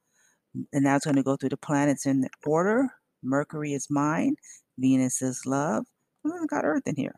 And 0.73 0.83
now 0.83 0.97
it's 0.97 1.05
going 1.05 1.15
to 1.15 1.23
go 1.23 1.37
through 1.37 1.49
the 1.49 1.57
planets 1.57 2.05
in 2.05 2.27
order. 2.45 2.89
Mercury 3.23 3.73
is 3.73 3.89
mind, 3.89 4.37
Venus 4.77 5.21
is 5.21 5.45
love. 5.45 5.85
Got 6.49 6.65
Earth 6.65 6.83
in 6.85 6.95
here. 6.95 7.15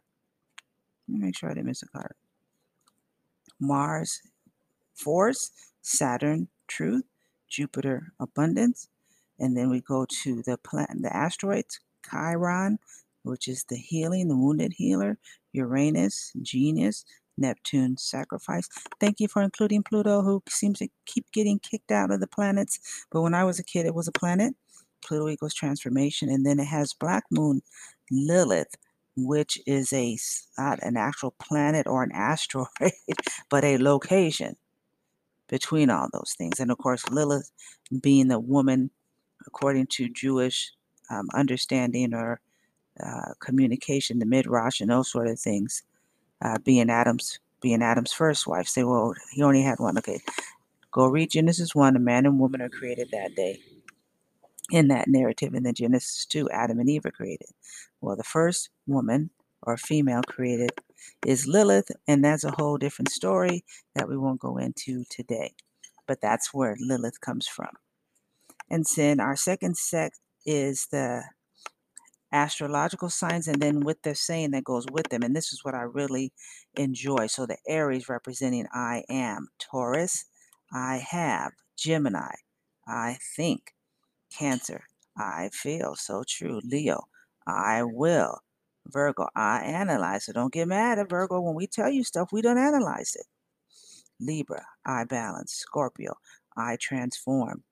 Let 1.07 1.19
me 1.19 1.25
make 1.25 1.37
sure 1.37 1.49
I 1.49 1.53
didn't 1.53 1.67
miss 1.67 1.83
a 1.83 1.87
card. 1.87 2.15
Mars, 3.59 4.21
force, 4.95 5.51
Saturn, 5.81 6.47
truth, 6.67 7.03
Jupiter, 7.49 8.13
abundance. 8.19 8.87
And 9.39 9.57
then 9.57 9.69
we 9.69 9.81
go 9.81 10.05
to 10.23 10.41
the 10.43 10.57
planet, 10.57 11.01
the 11.01 11.15
asteroids, 11.15 11.79
Chiron, 12.09 12.79
which 13.23 13.47
is 13.47 13.65
the 13.67 13.75
healing, 13.75 14.27
the 14.27 14.37
wounded 14.37 14.73
healer, 14.77 15.17
Uranus, 15.53 16.31
genius, 16.41 17.05
Neptune, 17.37 17.97
sacrifice. 17.97 18.69
Thank 18.99 19.19
you 19.19 19.27
for 19.27 19.41
including 19.41 19.83
Pluto, 19.83 20.21
who 20.21 20.43
seems 20.47 20.79
to 20.79 20.89
keep 21.05 21.31
getting 21.31 21.59
kicked 21.59 21.91
out 21.91 22.11
of 22.11 22.19
the 22.19 22.27
planets. 22.27 22.79
But 23.11 23.21
when 23.21 23.33
I 23.33 23.43
was 23.43 23.59
a 23.59 23.63
kid, 23.63 23.85
it 23.85 23.95
was 23.95 24.07
a 24.07 24.11
planet. 24.11 24.53
Pluto 25.03 25.27
equals 25.29 25.53
transformation. 25.53 26.29
And 26.29 26.45
then 26.45 26.59
it 26.59 26.67
has 26.67 26.93
Black 26.93 27.23
Moon, 27.31 27.61
Lilith, 28.11 28.75
which 29.15 29.59
is 29.65 29.93
a 29.93 30.17
not 30.57 30.79
an 30.81 30.97
actual 30.97 31.31
planet 31.39 31.87
or 31.87 32.03
an 32.03 32.11
asteroid, 32.13 32.67
but 33.49 33.63
a 33.63 33.77
location 33.77 34.55
between 35.47 35.89
all 35.89 36.09
those 36.11 36.33
things. 36.37 36.59
And 36.59 36.71
of 36.71 36.77
course, 36.77 37.07
Lilith 37.09 37.51
being 38.01 38.27
the 38.27 38.39
woman, 38.39 38.89
according 39.45 39.87
to 39.87 40.09
Jewish 40.09 40.71
um, 41.09 41.29
understanding 41.33 42.13
or 42.13 42.39
uh, 43.03 43.33
communication, 43.39 44.19
the 44.19 44.25
midrash, 44.25 44.81
and 44.81 44.89
those 44.89 45.11
sort 45.11 45.27
of 45.27 45.39
things, 45.39 45.83
uh, 46.41 46.57
being 46.59 46.89
Adam's 46.89 47.39
being 47.61 47.81
Adam's 47.81 48.13
first 48.13 48.47
wife. 48.47 48.67
Say, 48.67 48.83
well, 48.83 49.13
he 49.31 49.41
only 49.41 49.61
had 49.61 49.79
one. 49.79 49.97
Okay, 49.97 50.19
go 50.91 51.07
read 51.07 51.31
Genesis 51.31 51.75
one. 51.75 51.95
A 51.95 51.99
man 51.99 52.25
and 52.25 52.39
woman 52.39 52.61
are 52.61 52.69
created 52.69 53.09
that 53.11 53.35
day. 53.35 53.59
In 54.71 54.87
that 54.87 55.07
narrative, 55.07 55.53
in 55.53 55.63
the 55.63 55.73
Genesis 55.73 56.25
two, 56.25 56.49
Adam 56.49 56.79
and 56.79 56.89
Eve 56.89 57.05
are 57.05 57.11
created. 57.11 57.49
Well, 58.01 58.15
the 58.15 58.23
first 58.23 58.69
woman 58.87 59.29
or 59.61 59.77
female 59.77 60.21
created 60.23 60.71
is 61.25 61.47
Lilith, 61.47 61.91
and 62.07 62.23
that's 62.23 62.43
a 62.43 62.55
whole 62.57 62.77
different 62.77 63.09
story 63.09 63.65
that 63.95 64.07
we 64.07 64.17
won't 64.17 64.39
go 64.39 64.57
into 64.57 65.03
today. 65.09 65.53
But 66.07 66.21
that's 66.21 66.53
where 66.53 66.75
Lilith 66.79 67.21
comes 67.21 67.47
from. 67.47 67.69
And 68.69 68.85
then 68.95 69.19
our 69.19 69.35
second 69.35 69.77
set 69.77 70.13
is 70.45 70.87
the 70.91 71.23
astrological 72.31 73.09
signs 73.09 73.47
and 73.47 73.61
then 73.61 73.81
what 73.81 73.97
they're 74.03 74.15
saying 74.15 74.51
that 74.51 74.63
goes 74.63 74.85
with 74.91 75.07
them. 75.09 75.21
And 75.21 75.35
this 75.35 75.53
is 75.53 75.63
what 75.63 75.75
I 75.75 75.81
really 75.81 76.33
enjoy. 76.75 77.27
So 77.27 77.45
the 77.45 77.57
Aries 77.67 78.09
representing 78.09 78.65
I 78.73 79.03
am, 79.09 79.49
Taurus, 79.59 80.25
I 80.73 81.05
have, 81.09 81.51
Gemini, 81.77 82.33
I 82.87 83.17
think, 83.35 83.72
Cancer, 84.37 84.83
I 85.17 85.49
feel 85.53 85.95
so 85.95 86.23
true, 86.27 86.59
Leo, 86.63 87.03
I 87.45 87.83
will, 87.83 88.39
Virgo, 88.87 89.27
I 89.35 89.61
analyze. 89.61 90.25
So 90.25 90.33
don't 90.33 90.53
get 90.53 90.67
mad 90.67 90.99
at 90.99 91.09
Virgo 91.09 91.39
when 91.39 91.55
we 91.55 91.67
tell 91.67 91.89
you 91.89 92.03
stuff, 92.03 92.31
we 92.31 92.41
don't 92.41 92.57
analyze 92.57 93.15
it. 93.15 93.25
Libra, 94.19 94.65
I 94.85 95.03
balance, 95.05 95.53
Scorpio, 95.53 96.13
I 96.57 96.77
transform, 96.79 97.63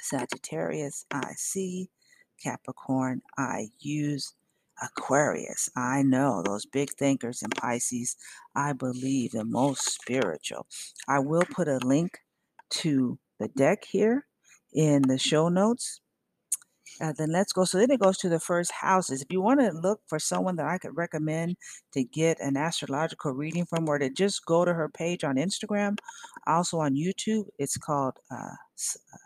Sagittarius, 0.00 1.04
I 1.10 1.32
see, 1.36 1.90
Capricorn, 2.42 3.22
I 3.36 3.68
use 3.80 4.34
Aquarius. 4.82 5.68
I 5.76 6.02
know 6.02 6.42
those 6.42 6.64
big 6.64 6.90
thinkers 6.92 7.42
in 7.42 7.50
Pisces. 7.50 8.16
I 8.54 8.72
believe 8.72 9.32
the 9.32 9.44
most 9.44 9.90
spiritual. 9.90 10.66
I 11.06 11.18
will 11.18 11.44
put 11.44 11.68
a 11.68 11.78
link 11.78 12.18
to 12.70 13.18
the 13.38 13.48
deck 13.48 13.84
here 13.84 14.26
in 14.72 15.02
the 15.02 15.18
show 15.18 15.48
notes. 15.48 16.00
Uh, 17.00 17.14
then 17.16 17.32
let's 17.32 17.52
go. 17.52 17.64
So 17.64 17.78
then 17.78 17.90
it 17.90 18.00
goes 18.00 18.18
to 18.18 18.28
the 18.28 18.40
first 18.40 18.72
houses. 18.72 19.22
If 19.22 19.32
you 19.32 19.40
want 19.40 19.60
to 19.60 19.70
look 19.70 20.00
for 20.06 20.18
someone 20.18 20.56
that 20.56 20.66
I 20.66 20.76
could 20.76 20.96
recommend 20.96 21.56
to 21.92 22.04
get 22.04 22.38
an 22.40 22.56
astrological 22.56 23.32
reading 23.32 23.64
from, 23.64 23.88
or 23.88 23.98
to 23.98 24.10
just 24.10 24.44
go 24.44 24.64
to 24.64 24.74
her 24.74 24.88
page 24.88 25.24
on 25.24 25.36
Instagram, 25.36 25.96
also 26.46 26.78
on 26.78 26.94
YouTube, 26.94 27.46
it's 27.58 27.78
called 27.78 28.18
uh, 28.30 28.34
uh 28.34 29.16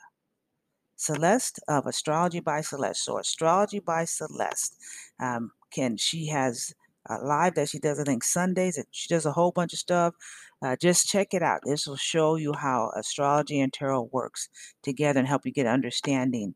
Celeste 0.97 1.59
of 1.69 1.87
Astrology 1.87 2.41
by 2.41 2.61
Celeste. 2.61 3.05
So 3.05 3.19
Astrology 3.19 3.81
by 3.81 4.05
Celeste. 4.05 4.77
Um, 5.21 5.51
can 5.73 5.97
she 5.97 6.29
has 6.29 6.73
a 7.07 7.19
live 7.19 7.55
that 7.55 7.69
she 7.69 7.79
does 7.79 7.99
I 7.99 8.05
think 8.05 8.25
Sundays. 8.25 8.83
She 8.91 9.09
does 9.09 9.27
a 9.27 9.33
whole 9.33 9.53
bunch 9.53 9.73
of 9.73 9.79
stuff. 9.79 10.15
Uh, 10.63 10.77
just 10.81 11.09
check 11.09 11.35
it 11.35 11.43
out. 11.43 11.61
This 11.65 11.87
will 11.87 11.97
show 11.97 12.37
you 12.37 12.55
how 12.55 12.91
astrology 12.97 13.61
and 13.61 13.73
tarot 13.73 14.09
works 14.13 14.49
together 14.83 15.19
and 15.19 15.29
help 15.29 15.45
you 15.45 15.53
get 15.53 15.67
understanding 15.67 16.55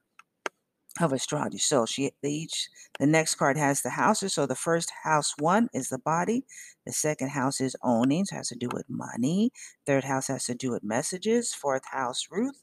of 1.01 1.13
astrology. 1.13 1.59
So 1.59 1.87
she 1.87 2.11
each 2.25 2.69
the 2.99 3.07
next 3.07 3.37
card 3.37 3.57
has 3.57 3.83
the 3.83 3.91
houses. 3.91 4.35
So 4.35 4.47
the 4.47 4.55
first 4.55 4.91
house 5.05 5.35
one 5.39 5.69
is 5.73 5.89
the 5.89 5.99
body. 5.99 6.45
The 6.87 6.93
second 6.93 7.31
house 7.31 7.61
is 7.61 7.77
owning, 7.83 8.25
so 8.25 8.37
has 8.37 8.49
to 8.49 8.57
do 8.57 8.69
with 8.73 8.87
money. 8.89 9.53
Third 9.87 10.05
house 10.05 10.29
has 10.29 10.45
to 10.45 10.55
do 10.55 10.71
with 10.71 10.83
messages. 10.83 11.55
Fourth 11.55 11.85
house, 11.91 12.27
Ruth. 12.31 12.63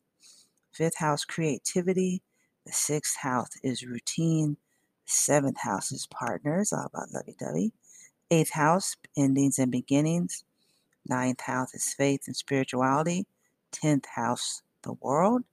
Fifth 0.73 0.97
house, 0.97 1.23
creativity. 1.23 2.21
The 2.65 2.73
sixth 2.73 3.17
house 3.17 3.49
is 3.63 3.85
routine. 3.85 4.57
Seventh 5.05 5.59
house 5.59 5.91
is 5.91 6.07
partners, 6.07 6.73
all 6.73 6.85
about 6.85 7.11
lovey 7.13 7.35
dovey. 7.39 7.73
Eighth 8.31 8.51
house, 8.51 8.95
endings 9.15 9.59
and 9.59 9.71
beginnings. 9.71 10.43
Ninth 11.07 11.41
house 11.41 11.73
is 11.73 11.93
faith 11.93 12.23
and 12.25 12.35
spirituality. 12.35 13.25
Tenth 13.71 14.05
house, 14.07 14.63
the 14.81 14.93
world. 14.93 15.43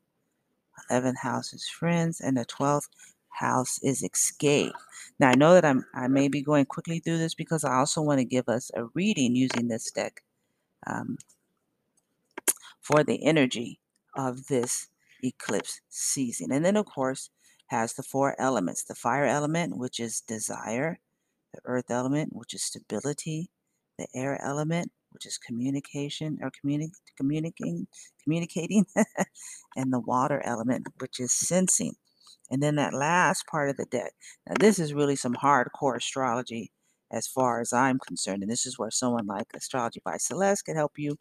Eleventh 0.91 1.19
house 1.19 1.53
is 1.53 1.69
friends. 1.69 2.21
And 2.21 2.37
the 2.37 2.45
twelfth 2.45 2.89
house 3.29 3.79
is 3.83 4.03
escape. 4.03 4.73
Now 5.19 5.29
I 5.29 5.35
know 5.35 5.53
that 5.55 5.65
I'm 5.65 5.85
I 5.95 6.09
may 6.09 6.29
be 6.29 6.43
going 6.43 6.65
quickly 6.67 7.01
through 7.01 7.19
this 7.19 7.35
because 7.35 7.65
I 7.65 7.75
also 7.75 8.01
want 8.01 8.19
to 8.21 8.25
give 8.25 8.49
us 8.49 8.71
a 8.75 8.85
reading 8.95 9.37
using 9.37 9.69
this 9.69 9.91
deck 9.91 10.23
um, 10.87 11.19
for 12.81 13.05
the 13.05 13.25
energy 13.25 13.81
of 14.15 14.47
this 14.47 14.89
eclipse 15.23 15.81
season. 15.89 16.53
And 16.53 16.65
then, 16.65 16.77
of 16.77 16.87
course, 16.87 17.31
has 17.73 17.95
the 17.95 18.03
four 18.03 18.41
elements 18.41 18.85
the 18.85 18.95
fire 18.95 19.25
element, 19.25 19.77
which 19.79 19.99
is 19.99 20.21
desire, 20.21 21.01
the 21.55 21.61
earth 21.65 21.91
element, 21.91 22.31
which 22.33 22.55
is 22.55 22.63
stability, 22.63 23.51
the 23.99 24.07
air 24.15 24.41
element, 24.45 24.93
which 25.11 25.27
is 25.27 25.39
communication 25.39 26.39
or 26.43 26.51
communi- 26.51 26.93
communicating, 27.17 27.87
communicating, 28.23 28.87
and 29.77 29.93
the 29.93 30.01
water 30.01 30.43
element, 30.45 30.87
which 30.99 31.19
is 31.19 31.33
sensing. 31.33 31.95
And 32.51 32.63
then 32.63 32.77
that 32.77 32.95
last 32.95 33.47
part 33.47 33.71
of 33.71 33.79
the 33.79 33.87
deck. 33.87 34.13
Now, 34.47 34.55
this 34.61 34.79
is 34.79 34.93
really 34.93 35.17
some 35.17 35.35
hardcore 35.35 35.97
astrology 35.97 36.71
as 37.11 37.27
far 37.27 37.61
as 37.61 37.73
I'm 37.73 37.99
concerned. 37.99 38.43
And 38.43 38.51
this 38.51 38.67
is 38.67 38.79
where 38.79 38.91
someone 38.91 39.27
like 39.27 39.47
Astrology 39.55 40.01
by 40.05 40.17
Celeste 40.17 40.65
can 40.65 40.77
help 40.77 40.93
you 40.97 41.17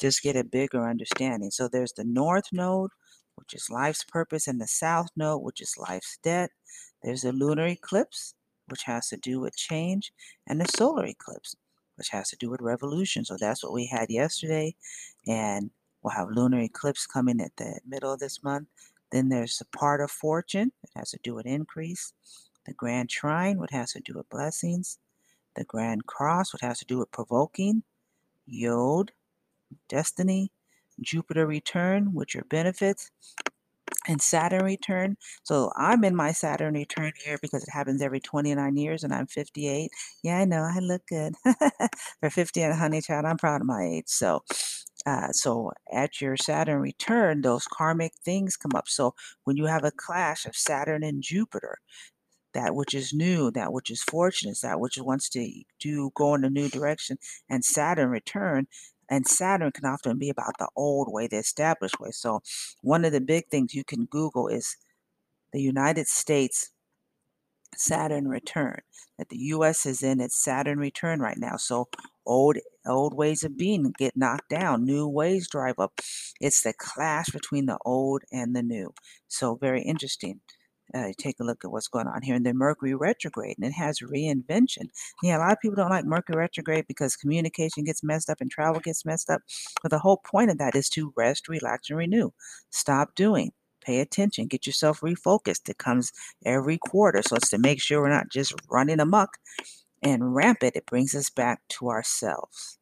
just 0.00 0.22
get 0.22 0.36
a 0.36 0.44
bigger 0.44 0.88
understanding. 0.88 1.50
So 1.50 1.68
there's 1.68 1.92
the 1.92 2.04
North 2.04 2.52
Node, 2.52 2.90
which 3.38 3.54
is 3.54 3.70
life's 3.70 4.04
purpose, 4.04 4.48
and 4.48 4.60
the 4.60 4.66
south 4.66 5.08
node, 5.16 5.42
which 5.42 5.60
is 5.60 5.78
life's 5.78 6.18
debt. 6.22 6.50
There's 7.02 7.24
a 7.24 7.32
lunar 7.32 7.66
eclipse, 7.66 8.34
which 8.66 8.82
has 8.84 9.08
to 9.08 9.16
do 9.16 9.40
with 9.40 9.56
change, 9.56 10.12
and 10.46 10.60
the 10.60 10.66
solar 10.76 11.06
eclipse, 11.06 11.54
which 11.96 12.08
has 12.10 12.28
to 12.30 12.36
do 12.36 12.50
with 12.50 12.60
revolution. 12.60 13.24
So 13.24 13.36
that's 13.38 13.62
what 13.62 13.72
we 13.72 13.86
had 13.86 14.10
yesterday, 14.10 14.74
and 15.26 15.70
we'll 16.02 16.14
have 16.14 16.30
lunar 16.30 16.60
eclipse 16.60 17.06
coming 17.06 17.40
at 17.40 17.56
the 17.56 17.80
middle 17.86 18.12
of 18.12 18.20
this 18.20 18.42
month. 18.42 18.68
Then 19.10 19.28
there's 19.28 19.58
the 19.58 19.64
part 19.66 20.00
of 20.00 20.10
fortune, 20.10 20.72
it 20.82 20.90
has 20.96 21.10
to 21.12 21.18
do 21.22 21.34
with 21.34 21.46
increase. 21.46 22.12
The 22.66 22.74
grand 22.74 23.08
trine, 23.08 23.58
what 23.58 23.70
has 23.70 23.94
to 23.94 24.00
do 24.00 24.14
with 24.14 24.28
blessings. 24.28 24.98
The 25.56 25.64
grand 25.64 26.06
cross, 26.06 26.52
what 26.52 26.60
has 26.60 26.78
to 26.80 26.84
do 26.84 26.98
with 26.98 27.10
provoking. 27.10 27.82
Yod, 28.46 29.12
destiny. 29.88 30.52
Jupiter 31.00 31.46
return, 31.46 32.12
which 32.14 32.36
are 32.36 32.44
benefits, 32.48 33.10
and 34.06 34.20
Saturn 34.20 34.64
return. 34.64 35.16
So 35.44 35.70
I'm 35.76 36.04
in 36.04 36.16
my 36.16 36.32
Saturn 36.32 36.74
return 36.74 37.12
year 37.26 37.38
because 37.40 37.62
it 37.62 37.70
happens 37.70 38.02
every 38.02 38.20
29 38.20 38.76
years 38.76 39.04
and 39.04 39.12
I'm 39.12 39.26
58. 39.26 39.90
Yeah, 40.22 40.38
I 40.38 40.44
know 40.44 40.62
I 40.62 40.78
look 40.80 41.02
good. 41.06 41.34
For 42.20 42.30
50 42.30 42.62
and 42.62 42.72
a 42.72 42.76
honey 42.76 43.00
child, 43.00 43.24
I'm 43.24 43.36
proud 43.36 43.60
of 43.60 43.66
my 43.66 43.84
age. 43.84 44.04
So 44.06 44.42
uh, 45.06 45.32
so 45.32 45.72
at 45.92 46.20
your 46.20 46.36
Saturn 46.36 46.80
return, 46.80 47.42
those 47.42 47.66
karmic 47.66 48.12
things 48.24 48.56
come 48.56 48.72
up. 48.74 48.88
So 48.88 49.14
when 49.44 49.56
you 49.56 49.66
have 49.66 49.84
a 49.84 49.92
clash 49.92 50.44
of 50.44 50.56
Saturn 50.56 51.02
and 51.04 51.22
Jupiter, 51.22 51.78
that 52.54 52.74
which 52.74 52.94
is 52.94 53.12
new, 53.14 53.50
that 53.52 53.72
which 53.72 53.90
is 53.90 54.02
fortunate, 54.02 54.58
that 54.62 54.80
which 54.80 54.98
wants 54.98 55.28
to 55.30 55.62
do 55.80 56.10
go 56.14 56.34
in 56.34 56.44
a 56.44 56.50
new 56.50 56.68
direction, 56.68 57.18
and 57.48 57.64
Saturn 57.64 58.10
return, 58.10 58.66
and 59.10 59.26
Saturn 59.26 59.72
can 59.72 59.84
often 59.86 60.18
be 60.18 60.30
about 60.30 60.58
the 60.58 60.68
old 60.76 61.12
way, 61.12 61.26
the 61.26 61.38
established 61.38 62.00
way. 62.00 62.10
So, 62.12 62.40
one 62.82 63.04
of 63.04 63.12
the 63.12 63.20
big 63.20 63.48
things 63.50 63.74
you 63.74 63.84
can 63.84 64.06
Google 64.06 64.48
is 64.48 64.76
the 65.52 65.62
United 65.62 66.08
States 66.08 66.70
Saturn 67.76 68.28
return. 68.28 68.80
That 69.18 69.30
the 69.30 69.38
U.S. 69.38 69.86
is 69.86 70.02
in 70.02 70.20
its 70.20 70.36
Saturn 70.36 70.78
return 70.78 71.20
right 71.20 71.38
now. 71.38 71.56
So, 71.56 71.88
old 72.26 72.58
old 72.86 73.14
ways 73.14 73.42
of 73.44 73.56
being 73.56 73.92
get 73.98 74.16
knocked 74.16 74.48
down, 74.50 74.84
new 74.84 75.08
ways 75.08 75.48
drive 75.48 75.78
up. 75.78 76.00
It's 76.40 76.62
the 76.62 76.72
clash 76.72 77.28
between 77.30 77.66
the 77.66 77.78
old 77.84 78.22
and 78.32 78.54
the 78.54 78.62
new. 78.62 78.92
So, 79.28 79.54
very 79.56 79.82
interesting 79.82 80.40
uh, 80.94 81.08
take 81.18 81.40
a 81.40 81.44
look 81.44 81.64
at 81.64 81.70
what's 81.70 81.88
going 81.88 82.06
on 82.06 82.22
here. 82.22 82.34
And 82.34 82.44
then 82.44 82.56
Mercury 82.56 82.94
retrograde, 82.94 83.56
and 83.58 83.66
it 83.66 83.72
has 83.72 84.00
reinvention. 84.00 84.88
Yeah, 85.22 85.38
a 85.38 85.40
lot 85.40 85.52
of 85.52 85.60
people 85.60 85.76
don't 85.76 85.90
like 85.90 86.04
Mercury 86.04 86.38
retrograde 86.38 86.86
because 86.86 87.16
communication 87.16 87.84
gets 87.84 88.02
messed 88.02 88.30
up 88.30 88.40
and 88.40 88.50
travel 88.50 88.80
gets 88.80 89.04
messed 89.04 89.30
up. 89.30 89.42
But 89.82 89.90
the 89.90 89.98
whole 89.98 90.18
point 90.18 90.50
of 90.50 90.58
that 90.58 90.74
is 90.74 90.88
to 90.90 91.12
rest, 91.16 91.48
relax, 91.48 91.90
and 91.90 91.98
renew. 91.98 92.30
Stop 92.70 93.14
doing. 93.14 93.52
Pay 93.80 94.00
attention. 94.00 94.48
Get 94.48 94.66
yourself 94.66 95.00
refocused. 95.00 95.68
It 95.68 95.78
comes 95.78 96.12
every 96.44 96.78
quarter. 96.78 97.22
So 97.22 97.36
it's 97.36 97.50
to 97.50 97.58
make 97.58 97.80
sure 97.80 98.02
we're 98.02 98.10
not 98.10 98.28
just 98.30 98.52
running 98.70 99.00
amok 99.00 99.38
and 100.02 100.34
rampant. 100.34 100.76
It 100.76 100.86
brings 100.86 101.14
us 101.14 101.30
back 101.30 101.60
to 101.70 101.88
ourselves. 101.88 102.78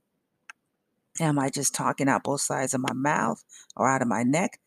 Am 1.21 1.39
I 1.39 1.49
just 1.49 1.75
talking 1.75 2.09
out 2.09 2.25
both 2.25 2.43
sides 2.43 2.75
of 2.75 2.81
my 2.81 2.93
mouth 2.93 3.43
or 3.77 3.89
out 3.89 4.03
of 4.03 4.09
my 4.09 4.23
neck? 4.23 4.59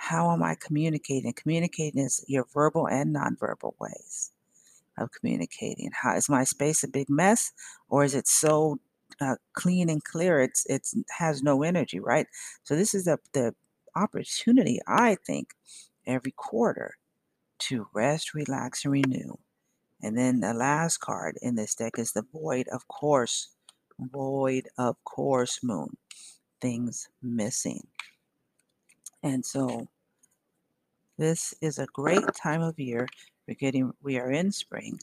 How 0.00 0.30
am 0.30 0.44
I 0.44 0.54
communicating? 0.54 1.32
Communicating 1.32 2.00
is 2.04 2.24
your 2.28 2.46
verbal 2.54 2.86
and 2.86 3.14
nonverbal 3.14 3.74
ways 3.80 4.30
of 4.96 5.10
communicating. 5.10 5.90
How 5.92 6.14
is 6.14 6.28
my 6.28 6.44
space 6.44 6.84
a 6.84 6.88
big 6.88 7.10
mess, 7.10 7.52
or 7.88 8.04
is 8.04 8.14
it 8.14 8.28
so 8.28 8.78
uh, 9.20 9.34
clean 9.54 9.90
and 9.90 10.02
clear? 10.02 10.40
It's 10.40 10.64
it 10.66 10.86
has 11.18 11.42
no 11.42 11.64
energy, 11.64 11.98
right? 11.98 12.28
So 12.62 12.76
this 12.76 12.94
is 12.94 13.08
a, 13.08 13.18
the 13.32 13.54
opportunity, 13.96 14.78
I 14.86 15.16
think, 15.26 15.54
every 16.06 16.32
quarter 16.32 16.94
to 17.58 17.88
rest, 17.92 18.34
relax, 18.34 18.84
and 18.84 18.92
renew. 18.92 19.36
And 20.00 20.16
then 20.16 20.40
the 20.40 20.54
last 20.54 20.98
card 20.98 21.38
in 21.42 21.56
this 21.56 21.74
deck 21.74 21.98
is 21.98 22.12
the 22.12 22.24
Void 22.32 22.68
of 22.68 22.86
Course, 22.86 23.48
Void 23.98 24.68
of 24.78 24.96
Course 25.04 25.58
Moon, 25.60 25.96
things 26.60 27.08
missing. 27.20 27.88
And 29.22 29.44
so 29.44 29.88
this 31.18 31.52
is 31.60 31.78
a 31.78 31.86
great 31.92 32.24
time 32.40 32.62
of 32.62 32.78
year. 32.78 33.08
We're 33.46 33.54
getting 33.54 33.92
we 34.02 34.18
are 34.18 34.30
in 34.30 34.52
spring, 34.52 35.00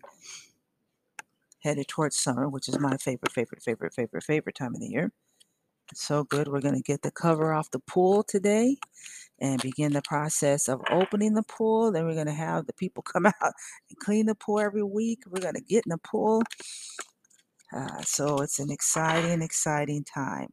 headed 1.63 1.87
towards 1.87 2.17
summer, 2.17 2.47
which 2.47 2.69
is 2.69 2.79
my 2.79 2.95
favorite, 2.97 3.31
favorite, 3.31 3.63
favorite, 3.63 3.93
favorite, 3.93 4.23
favorite 4.23 4.55
time 4.55 4.75
of 4.75 4.79
the 4.79 4.87
year. 4.87 5.11
So 5.93 6.23
good. 6.23 6.47
We're 6.47 6.61
going 6.61 6.75
to 6.75 6.81
get 6.81 7.01
the 7.01 7.11
cover 7.11 7.53
off 7.53 7.69
the 7.71 7.79
pool 7.79 8.23
today 8.23 8.77
and 9.39 9.61
begin 9.61 9.93
the 9.93 10.01
process 10.01 10.67
of 10.67 10.81
opening 10.89 11.33
the 11.33 11.43
pool. 11.43 11.91
Then 11.91 12.05
we're 12.05 12.13
going 12.13 12.25
to 12.27 12.33
have 12.33 12.65
the 12.65 12.73
people 12.73 13.03
come 13.13 13.25
out 13.25 13.33
and 13.41 13.99
clean 13.99 14.27
the 14.27 14.35
pool 14.35 14.59
every 14.59 14.83
week. 14.83 15.23
We're 15.27 15.41
going 15.41 15.55
to 15.55 15.61
get 15.61 15.85
in 15.85 15.89
the 15.89 15.97
pool. 15.97 16.43
Uh, 17.75 18.01
so 18.01 18.37
it's 18.37 18.59
an 18.59 18.71
exciting, 18.71 19.41
exciting 19.41 20.05
time 20.05 20.49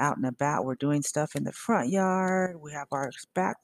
out 0.00 0.16
and 0.16 0.26
about. 0.26 0.64
We're 0.64 0.74
doing 0.74 1.02
stuff 1.02 1.36
in 1.36 1.44
the 1.44 1.52
front 1.52 1.90
yard. 1.90 2.56
We 2.60 2.72
have 2.72 2.88
our 2.92 3.10
back 3.34 3.56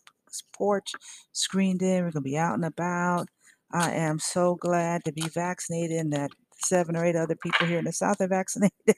porch 0.52 0.92
screened 1.32 1.82
in. 1.82 2.04
We're 2.04 2.12
going 2.12 2.22
to 2.24 2.30
be 2.30 2.38
out 2.38 2.54
and 2.54 2.64
about. 2.64 3.28
I 3.72 3.92
am 3.92 4.18
so 4.18 4.56
glad 4.56 5.04
to 5.04 5.12
be 5.12 5.28
vaccinated 5.28 5.98
and 5.98 6.12
that 6.12 6.30
seven 6.56 6.96
or 6.96 7.04
eight 7.04 7.16
other 7.16 7.36
people 7.36 7.66
here 7.66 7.78
in 7.78 7.84
the 7.84 7.92
South 7.92 8.20
are 8.20 8.28
vaccinated. 8.28 8.72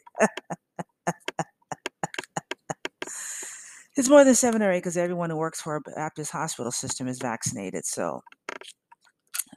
it's 3.96 4.08
more 4.08 4.24
than 4.24 4.34
seven 4.34 4.62
or 4.62 4.72
eight 4.72 4.78
because 4.78 4.96
everyone 4.96 5.30
who 5.30 5.36
works 5.36 5.60
for 5.60 5.76
a 5.76 5.80
Baptist 5.80 6.32
hospital 6.32 6.72
system 6.72 7.06
is 7.06 7.18
vaccinated. 7.18 7.84
So, 7.84 8.22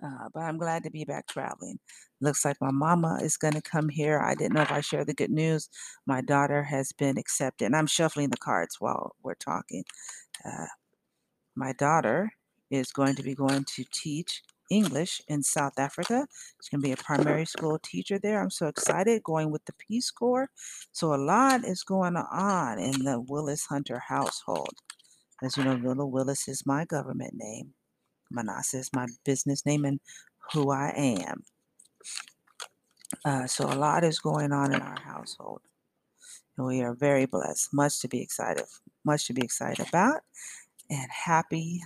uh, 0.04 0.30
but 0.34 0.42
I'm 0.42 0.58
glad 0.58 0.84
to 0.84 0.92
be 0.92 1.06
back 1.06 1.28
traveling. 1.28 1.80
Looks 2.22 2.46
like 2.46 2.58
my 2.62 2.72
mama 2.72 3.20
is 3.22 3.38
going 3.38 3.54
to 3.54 3.62
come 3.62 3.90
here. 3.90 4.20
I 4.20 4.36
didn't 4.36 4.54
know 4.54 4.62
if 4.62 4.72
I 4.72 4.82
shared 4.82 5.08
the 5.08 5.14
good 5.14 5.32
news. 5.32 5.70
My 6.06 6.22
daughter 6.22 6.64
has 6.64 6.92
been 6.92 7.18
accepted. 7.18 7.66
And 7.66 7.76
I'm 7.76 7.88
shuffling 7.88 8.30
the 8.30 8.38
cards 8.38 8.78
while 8.80 9.16
we're 9.24 9.36
talking. 9.36 9.84
Uh, 10.44 10.68
my 11.56 11.74
daughter 11.74 12.32
is 12.70 12.92
going 12.92 13.16
to 13.16 13.24
be 13.24 13.36
going 13.36 13.66
to 13.76 13.86
teach 13.94 14.42
English 14.70 15.22
in 15.28 15.44
South 15.44 15.78
Africa. 15.78 16.28
She's 16.62 16.70
going 16.70 16.82
to 16.82 16.88
be 16.88 16.92
a 16.92 16.98
primary 16.98 17.46
school 17.46 17.80
teacher 17.80 18.18
there. 18.18 18.42
I'm 18.42 18.50
so 18.50 18.68
excited 18.68 19.24
going 19.24 19.52
with 19.52 19.64
the 19.66 19.74
Peace 19.74 20.10
Corps. 20.10 20.50
So, 20.92 21.14
a 21.14 21.18
lot 21.18 21.64
is 21.64 21.84
going 21.84 22.16
on 22.16 22.80
in 22.80 23.04
the 23.04 23.24
Willis 23.28 23.66
Hunter 23.68 24.02
household. 24.08 24.74
As 25.44 25.56
you 25.56 25.64
know, 25.64 25.76
Little 25.76 26.10
Willis 26.10 26.48
is 26.48 26.66
my 26.66 26.86
government 26.86 27.34
name, 27.36 27.75
Manasa 28.32 28.78
is 28.78 28.90
my 28.94 29.08
business 29.24 29.66
name, 29.66 29.86
and 29.86 30.00
who 30.54 30.72
I 30.72 30.94
am. 30.96 31.44
Uh, 33.24 33.48
so 33.48 33.66
a 33.66 33.76
lot 33.76 34.04
is 34.04 34.20
going 34.20 34.52
on 34.52 34.74
in 34.74 34.82
our 34.82 35.00
household. 35.00 35.62
And 36.58 36.68
we 36.68 36.82
are 36.82 36.94
very 36.94 37.26
blessed. 37.26 37.74
Much 37.74 38.00
to 38.02 38.08
be 38.08 38.22
excited, 38.22 38.66
much 39.04 39.28
to 39.28 39.34
be 39.34 39.42
excited 39.42 39.88
about, 39.88 40.22
and 40.90 41.10
happy 41.12 41.82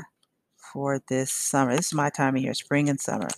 for 0.71 1.01
this 1.09 1.31
summer. 1.31 1.75
This 1.75 1.87
is 1.87 1.93
my 1.93 2.09
time 2.09 2.35
of 2.35 2.41
year, 2.41 2.53
spring 2.53 2.89
and 2.89 2.99
summer. 2.99 3.29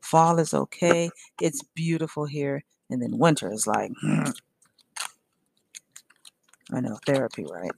Fall 0.00 0.38
is 0.38 0.54
okay. 0.54 1.10
It's 1.40 1.62
beautiful 1.74 2.26
here. 2.26 2.64
And 2.90 3.02
then 3.02 3.18
winter 3.18 3.52
is 3.52 3.66
like, 3.66 3.90
I 6.72 6.80
know, 6.80 6.98
therapy, 7.06 7.44
right? 7.50 7.72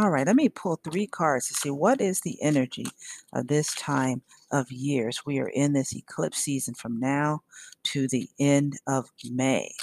All 0.00 0.08
right, 0.08 0.26
let 0.26 0.34
me 0.36 0.48
pull 0.48 0.76
three 0.76 1.06
cards 1.06 1.48
to 1.48 1.54
see 1.54 1.68
what 1.68 2.00
is 2.00 2.22
the 2.22 2.40
energy 2.40 2.86
of 3.34 3.48
this 3.48 3.74
time 3.74 4.22
of 4.50 4.72
years. 4.72 5.26
We 5.26 5.38
are 5.40 5.48
in 5.48 5.74
this 5.74 5.94
eclipse 5.94 6.38
season 6.38 6.72
from 6.72 6.98
now 6.98 7.42
to 7.82 8.08
the 8.08 8.26
end 8.38 8.78
of 8.86 9.10
May. 9.30 9.74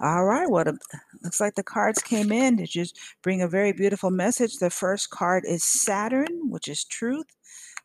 All 0.00 0.24
right, 0.24 0.48
well, 0.48 0.64
looks 1.24 1.40
like 1.40 1.56
the 1.56 1.64
cards 1.64 2.00
came 2.02 2.30
in 2.30 2.56
to 2.58 2.66
just 2.66 2.96
bring 3.22 3.42
a 3.42 3.48
very 3.48 3.72
beautiful 3.72 4.10
message. 4.10 4.58
The 4.58 4.70
first 4.70 5.10
card 5.10 5.44
is 5.44 5.64
Saturn, 5.64 6.50
which 6.50 6.68
is 6.68 6.84
truth. 6.84 7.26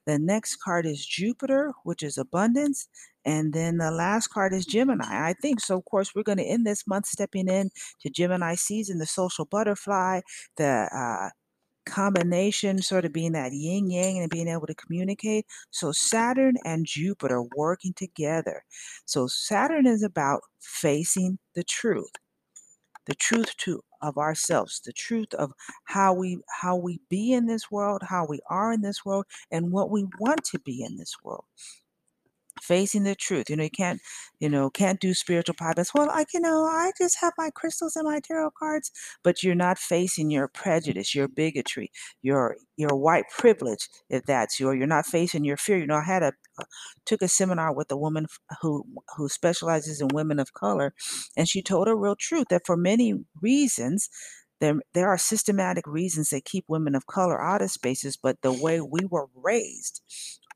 The 0.06 0.20
next 0.20 0.58
card 0.58 0.86
is 0.86 1.06
Jupiter, 1.06 1.74
which 1.84 2.04
is 2.04 2.20
abundance. 2.20 2.88
And 3.26 3.54
then 3.54 3.78
the 3.78 3.90
last 3.90 4.28
card 4.28 4.54
is 4.54 4.66
Gemini. 4.66 5.06
I 5.10 5.34
think 5.42 5.60
so. 5.60 5.78
Of 5.78 5.86
course, 5.86 6.14
we're 6.14 6.24
going 6.24 6.38
to 6.38 6.44
end 6.44 6.68
this 6.68 6.86
month 6.86 7.08
stepping 7.08 7.48
in 7.48 7.72
to 8.02 8.10
Gemini 8.10 8.56
season, 8.56 9.00
the 9.00 9.06
social 9.08 9.46
butterfly, 9.46 10.22
the 10.58 10.90
uh, 10.94 11.30
combination 11.86 12.82
sort 12.82 13.06
of 13.06 13.14
being 13.14 13.34
that 13.34 13.54
yin 13.54 13.90
yang 13.90 14.20
and 14.20 14.30
being 14.30 14.48
able 14.48 14.68
to 14.68 14.76
communicate. 14.76 15.46
So 15.72 15.92
Saturn 15.92 16.56
and 16.66 16.86
Jupiter 16.86 17.44
working 17.56 17.94
together. 17.94 18.64
So 19.06 19.28
Saturn 19.28 19.86
is 19.88 20.04
about 20.04 20.42
facing 20.60 21.40
the 21.56 21.64
truth. 21.64 22.12
The 23.06 23.16
truth 23.16 23.56
to 23.58 23.82
of 24.02 24.18
ourselves, 24.18 24.82
the 24.86 24.94
truth 24.94 25.34
of 25.36 25.54
how 25.86 26.14
we 26.14 26.40
how 26.62 26.76
we 26.76 27.00
be 27.10 27.34
in 27.34 27.46
this 27.46 27.72
world, 27.72 28.02
how 28.04 28.26
we 28.26 28.40
are 28.50 28.72
in 28.74 28.82
this 28.82 29.06
world, 29.06 29.26
and 29.52 29.72
what 29.72 29.90
we 29.90 30.06
want 30.20 30.44
to 30.46 30.60
be 30.60 30.84
in 30.84 30.98
this 30.98 31.16
world 31.24 31.46
facing 32.64 33.04
the 33.04 33.16
truth. 33.16 33.50
You 33.50 33.58
know, 33.58 33.64
you 33.64 33.70
can't, 33.70 34.02
you 34.40 34.50
know, 34.50 34.70
can't 34.70 35.00
do 35.00 35.14
spiritual 35.14 35.56
podcasts. 35.56 35.94
Well, 35.94 36.10
I, 36.10 36.26
you 36.34 36.40
know, 36.40 36.64
I 36.64 36.92
just 36.98 37.18
have 37.22 37.34
my 37.38 37.50
crystals 37.50 37.96
and 37.96 38.06
my 38.06 38.20
tarot 38.20 38.52
cards, 38.58 38.92
but 39.24 39.44
you're 39.44 39.56
not 39.56 39.78
facing 39.78 40.32
your 40.32 40.48
prejudice, 40.48 41.14
your 41.14 41.28
bigotry, 41.28 41.92
your 42.22 42.58
your 42.78 42.96
white 42.96 43.26
privilege, 43.38 43.90
if 44.10 44.24
that's 44.26 44.60
your. 44.60 44.76
You're 44.76 44.88
not 44.88 45.06
facing 45.06 45.44
your 45.44 45.58
fear. 45.58 45.78
You 45.78 45.88
know, 45.88 45.96
I 45.98 46.04
had 46.04 46.24
a 46.24 46.34
uh, 46.58 46.66
took 47.06 47.22
a 47.22 47.28
seminar 47.28 47.74
with 47.74 47.92
a 47.92 47.98
woman 47.98 48.28
who 48.62 48.86
who 49.18 49.30
specializes 49.30 50.02
in 50.02 50.08
women 50.14 50.40
of 50.40 50.54
color, 50.54 50.94
and 51.38 51.48
she 51.48 51.62
told 51.62 51.88
a 51.88 51.96
real 51.96 52.16
truth 52.16 52.48
that 52.50 52.66
for 52.66 52.78
many 52.78 53.14
reasons 53.42 54.10
there, 54.60 54.76
there 54.94 55.10
are 55.10 55.18
systematic 55.18 55.86
reasons 55.86 56.30
that 56.30 56.46
keep 56.46 56.66
women 56.68 56.96
of 56.96 57.06
color 57.06 57.42
out 57.42 57.62
of 57.62 57.72
spaces, 57.72 58.18
but 58.18 58.42
the 58.42 58.54
way 58.54 58.80
we 58.80 59.02
were 59.10 59.28
raised 59.36 60.02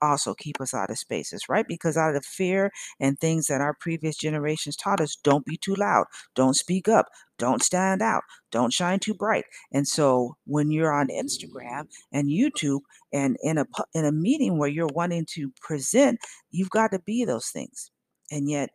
also 0.01 0.33
keep 0.33 0.59
us 0.61 0.73
out 0.73 0.89
of 0.89 0.97
spaces, 0.97 1.49
right? 1.49 1.67
Because 1.67 1.97
out 1.97 2.15
of 2.15 2.25
fear 2.25 2.71
and 2.99 3.19
things 3.19 3.47
that 3.47 3.61
our 3.61 3.75
previous 3.79 4.17
generations 4.17 4.75
taught 4.75 5.01
us, 5.01 5.17
don't 5.23 5.45
be 5.45 5.57
too 5.57 5.75
loud, 5.75 6.05
don't 6.35 6.55
speak 6.55 6.87
up, 6.87 7.07
don't 7.37 7.63
stand 7.63 8.01
out, 8.01 8.23
don't 8.51 8.73
shine 8.73 8.99
too 8.99 9.13
bright. 9.13 9.45
And 9.71 9.87
so 9.87 10.35
when 10.45 10.71
you're 10.71 10.93
on 10.93 11.07
Instagram 11.07 11.87
and 12.11 12.29
YouTube 12.29 12.81
and 13.13 13.37
in 13.43 13.57
a 13.57 13.65
in 13.93 14.05
a 14.05 14.11
meeting 14.11 14.57
where 14.57 14.69
you're 14.69 14.87
wanting 14.93 15.25
to 15.33 15.51
present, 15.61 16.19
you've 16.51 16.69
got 16.69 16.91
to 16.91 16.99
be 16.99 17.25
those 17.25 17.49
things. 17.49 17.91
And 18.31 18.49
yet 18.49 18.69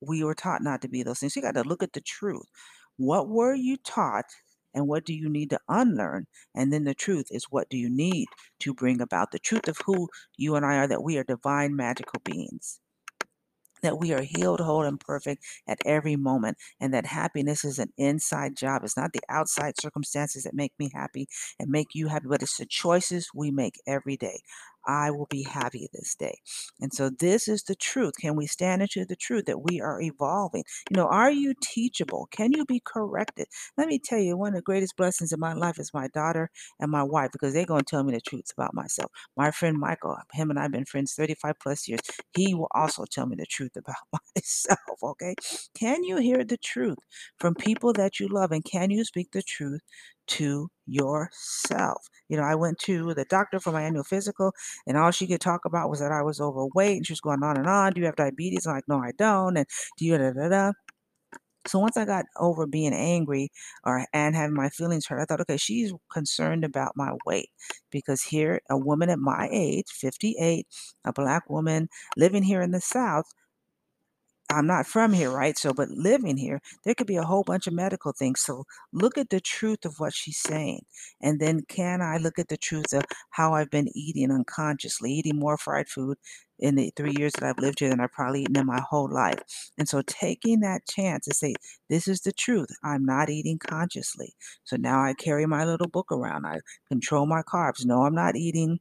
we 0.00 0.24
were 0.24 0.34
taught 0.34 0.62
not 0.62 0.82
to 0.82 0.88
be 0.88 1.02
those 1.02 1.18
things. 1.20 1.36
You 1.36 1.42
got 1.42 1.54
to 1.54 1.62
look 1.62 1.82
at 1.82 1.92
the 1.92 2.00
truth. 2.00 2.46
What 2.96 3.28
were 3.28 3.54
you 3.54 3.76
taught 3.78 4.26
and 4.74 4.86
what 4.86 5.04
do 5.04 5.14
you 5.14 5.28
need 5.28 5.50
to 5.50 5.60
unlearn? 5.68 6.26
And 6.54 6.72
then 6.72 6.84
the 6.84 6.94
truth 6.94 7.26
is 7.30 7.44
what 7.50 7.68
do 7.68 7.76
you 7.76 7.90
need 7.90 8.28
to 8.60 8.74
bring 8.74 9.00
about 9.00 9.30
the 9.32 9.38
truth 9.38 9.68
of 9.68 9.78
who 9.86 10.08
you 10.36 10.56
and 10.56 10.64
I 10.66 10.76
are 10.78 10.86
that 10.88 11.02
we 11.02 11.18
are 11.18 11.24
divine 11.24 11.76
magical 11.76 12.20
beings 12.24 12.80
that 13.82 13.98
we 13.98 14.12
are 14.12 14.22
healed, 14.22 14.60
whole, 14.60 14.82
and 14.82 15.00
perfect 15.00 15.44
at 15.66 15.78
every 15.84 16.16
moment, 16.16 16.58
and 16.78 16.92
that 16.92 17.06
happiness 17.06 17.64
is 17.64 17.78
an 17.78 17.92
inside 17.96 18.56
job. 18.56 18.82
It's 18.84 18.96
not 18.96 19.12
the 19.12 19.22
outside 19.28 19.80
circumstances 19.80 20.44
that 20.44 20.54
make 20.54 20.72
me 20.78 20.90
happy 20.92 21.28
and 21.58 21.70
make 21.70 21.88
you 21.94 22.08
happy, 22.08 22.26
but 22.28 22.42
it's 22.42 22.58
the 22.58 22.66
choices 22.66 23.30
we 23.34 23.50
make 23.50 23.80
every 23.86 24.16
day. 24.16 24.40
I 24.86 25.10
will 25.10 25.26
be 25.30 25.42
happy 25.44 25.88
this 25.92 26.14
day. 26.14 26.38
And 26.80 26.92
so 26.92 27.10
this 27.10 27.48
is 27.48 27.62
the 27.64 27.74
truth. 27.74 28.14
Can 28.20 28.36
we 28.36 28.46
stand 28.46 28.82
into 28.82 29.04
the 29.04 29.16
truth 29.16 29.46
that 29.46 29.62
we 29.62 29.80
are 29.80 30.00
evolving? 30.00 30.64
You 30.90 30.96
know, 30.96 31.06
are 31.08 31.30
you 31.30 31.54
teachable? 31.62 32.28
Can 32.32 32.52
you 32.52 32.64
be 32.64 32.82
corrected? 32.84 33.46
Let 33.76 33.88
me 33.88 33.98
tell 33.98 34.18
you, 34.18 34.36
one 34.36 34.48
of 34.50 34.54
the 34.56 34.62
greatest 34.62 34.96
blessings 34.96 35.32
in 35.32 35.40
my 35.40 35.52
life 35.54 35.78
is 35.78 35.92
my 35.94 36.08
daughter 36.08 36.50
and 36.80 36.90
my 36.90 37.02
wife 37.02 37.30
because 37.32 37.54
they're 37.54 37.66
going 37.66 37.80
to 37.84 37.90
tell 37.90 38.04
me 38.04 38.12
the 38.12 38.20
truth 38.20 38.50
about 38.56 38.74
myself. 38.74 39.10
My 39.36 39.50
friend 39.50 39.78
Michael, 39.78 40.16
him 40.32 40.50
and 40.50 40.58
I 40.58 40.62
have 40.62 40.72
been 40.72 40.84
friends 40.84 41.14
35 41.14 41.54
plus 41.62 41.88
years. 41.88 42.00
He 42.36 42.54
will 42.54 42.68
also 42.74 43.04
tell 43.10 43.26
me 43.26 43.36
the 43.36 43.46
truth 43.46 43.76
about 43.76 43.96
myself. 44.36 44.78
Okay. 45.02 45.34
Can 45.74 46.04
you 46.04 46.16
hear 46.18 46.44
the 46.44 46.58
truth 46.58 46.98
from 47.38 47.54
people 47.54 47.92
that 47.94 48.20
you 48.20 48.28
love? 48.28 48.52
And 48.52 48.64
can 48.64 48.90
you 48.90 49.04
speak 49.04 49.32
the 49.32 49.42
truth 49.42 49.80
to 50.30 50.68
yourself. 50.86 52.08
You 52.28 52.36
know, 52.36 52.44
I 52.44 52.54
went 52.54 52.78
to 52.80 53.14
the 53.14 53.24
doctor 53.24 53.60
for 53.60 53.72
my 53.72 53.82
annual 53.82 54.04
physical, 54.04 54.52
and 54.86 54.96
all 54.96 55.10
she 55.10 55.26
could 55.26 55.40
talk 55.40 55.62
about 55.64 55.90
was 55.90 56.00
that 56.00 56.12
I 56.12 56.22
was 56.22 56.40
overweight, 56.40 56.96
and 56.98 57.06
she 57.06 57.12
was 57.12 57.20
going 57.20 57.42
on 57.42 57.56
and 57.56 57.66
on. 57.66 57.92
Do 57.92 58.00
you 58.00 58.06
have 58.06 58.16
diabetes? 58.16 58.66
I'm 58.66 58.74
like, 58.74 58.88
no, 58.88 58.98
I 58.98 59.12
don't. 59.18 59.56
And 59.56 59.66
do 59.98 60.04
you 60.06 60.18
da 60.18 60.32
da 60.32 60.48
da? 60.48 60.72
So 61.66 61.78
once 61.78 61.96
I 61.96 62.04
got 62.06 62.24
over 62.38 62.66
being 62.66 62.94
angry 62.94 63.50
or 63.84 64.06
and 64.14 64.34
having 64.34 64.56
my 64.56 64.70
feelings 64.70 65.06
hurt, 65.06 65.20
I 65.20 65.24
thought, 65.26 65.42
okay, 65.42 65.58
she's 65.58 65.92
concerned 66.12 66.64
about 66.64 66.92
my 66.96 67.12
weight 67.26 67.50
because 67.90 68.22
here, 68.22 68.60
a 68.70 68.78
woman 68.78 69.10
at 69.10 69.18
my 69.18 69.48
age, 69.52 69.86
58, 69.90 70.66
a 71.04 71.12
black 71.12 71.48
woman 71.50 71.88
living 72.16 72.42
here 72.42 72.62
in 72.62 72.70
the 72.70 72.80
South, 72.80 73.26
I'm 74.50 74.66
not 74.66 74.86
from 74.86 75.12
here, 75.12 75.30
right? 75.30 75.56
So, 75.56 75.72
but 75.72 75.90
living 75.90 76.36
here, 76.36 76.60
there 76.84 76.94
could 76.94 77.06
be 77.06 77.16
a 77.16 77.22
whole 77.24 77.44
bunch 77.44 77.66
of 77.66 77.72
medical 77.72 78.12
things. 78.12 78.40
So, 78.40 78.64
look 78.92 79.16
at 79.16 79.30
the 79.30 79.40
truth 79.40 79.84
of 79.84 79.94
what 79.98 80.12
she's 80.14 80.38
saying. 80.38 80.82
And 81.20 81.40
then, 81.40 81.62
can 81.68 82.02
I 82.02 82.16
look 82.18 82.38
at 82.38 82.48
the 82.48 82.56
truth 82.56 82.92
of 82.92 83.04
how 83.30 83.54
I've 83.54 83.70
been 83.70 83.88
eating 83.94 84.30
unconsciously, 84.30 85.12
eating 85.12 85.38
more 85.38 85.56
fried 85.56 85.88
food 85.88 86.18
in 86.58 86.74
the 86.74 86.92
three 86.96 87.14
years 87.16 87.32
that 87.34 87.44
I've 87.44 87.58
lived 87.58 87.80
here 87.80 87.90
than 87.90 88.00
I've 88.00 88.12
probably 88.12 88.42
eaten 88.42 88.56
in 88.58 88.66
my 88.66 88.80
whole 88.90 89.08
life? 89.12 89.40
And 89.78 89.88
so, 89.88 90.02
taking 90.06 90.60
that 90.60 90.86
chance 90.88 91.26
to 91.26 91.34
say, 91.34 91.54
this 91.88 92.08
is 92.08 92.20
the 92.22 92.32
truth. 92.32 92.70
I'm 92.82 93.04
not 93.04 93.30
eating 93.30 93.58
consciously. 93.58 94.34
So 94.64 94.76
now 94.76 95.00
I 95.02 95.14
carry 95.14 95.46
my 95.46 95.64
little 95.64 95.88
book 95.88 96.10
around. 96.10 96.46
I 96.46 96.60
control 96.88 97.26
my 97.26 97.42
carbs. 97.42 97.84
No, 97.84 98.02
I'm 98.04 98.14
not 98.14 98.36
eating 98.36 98.80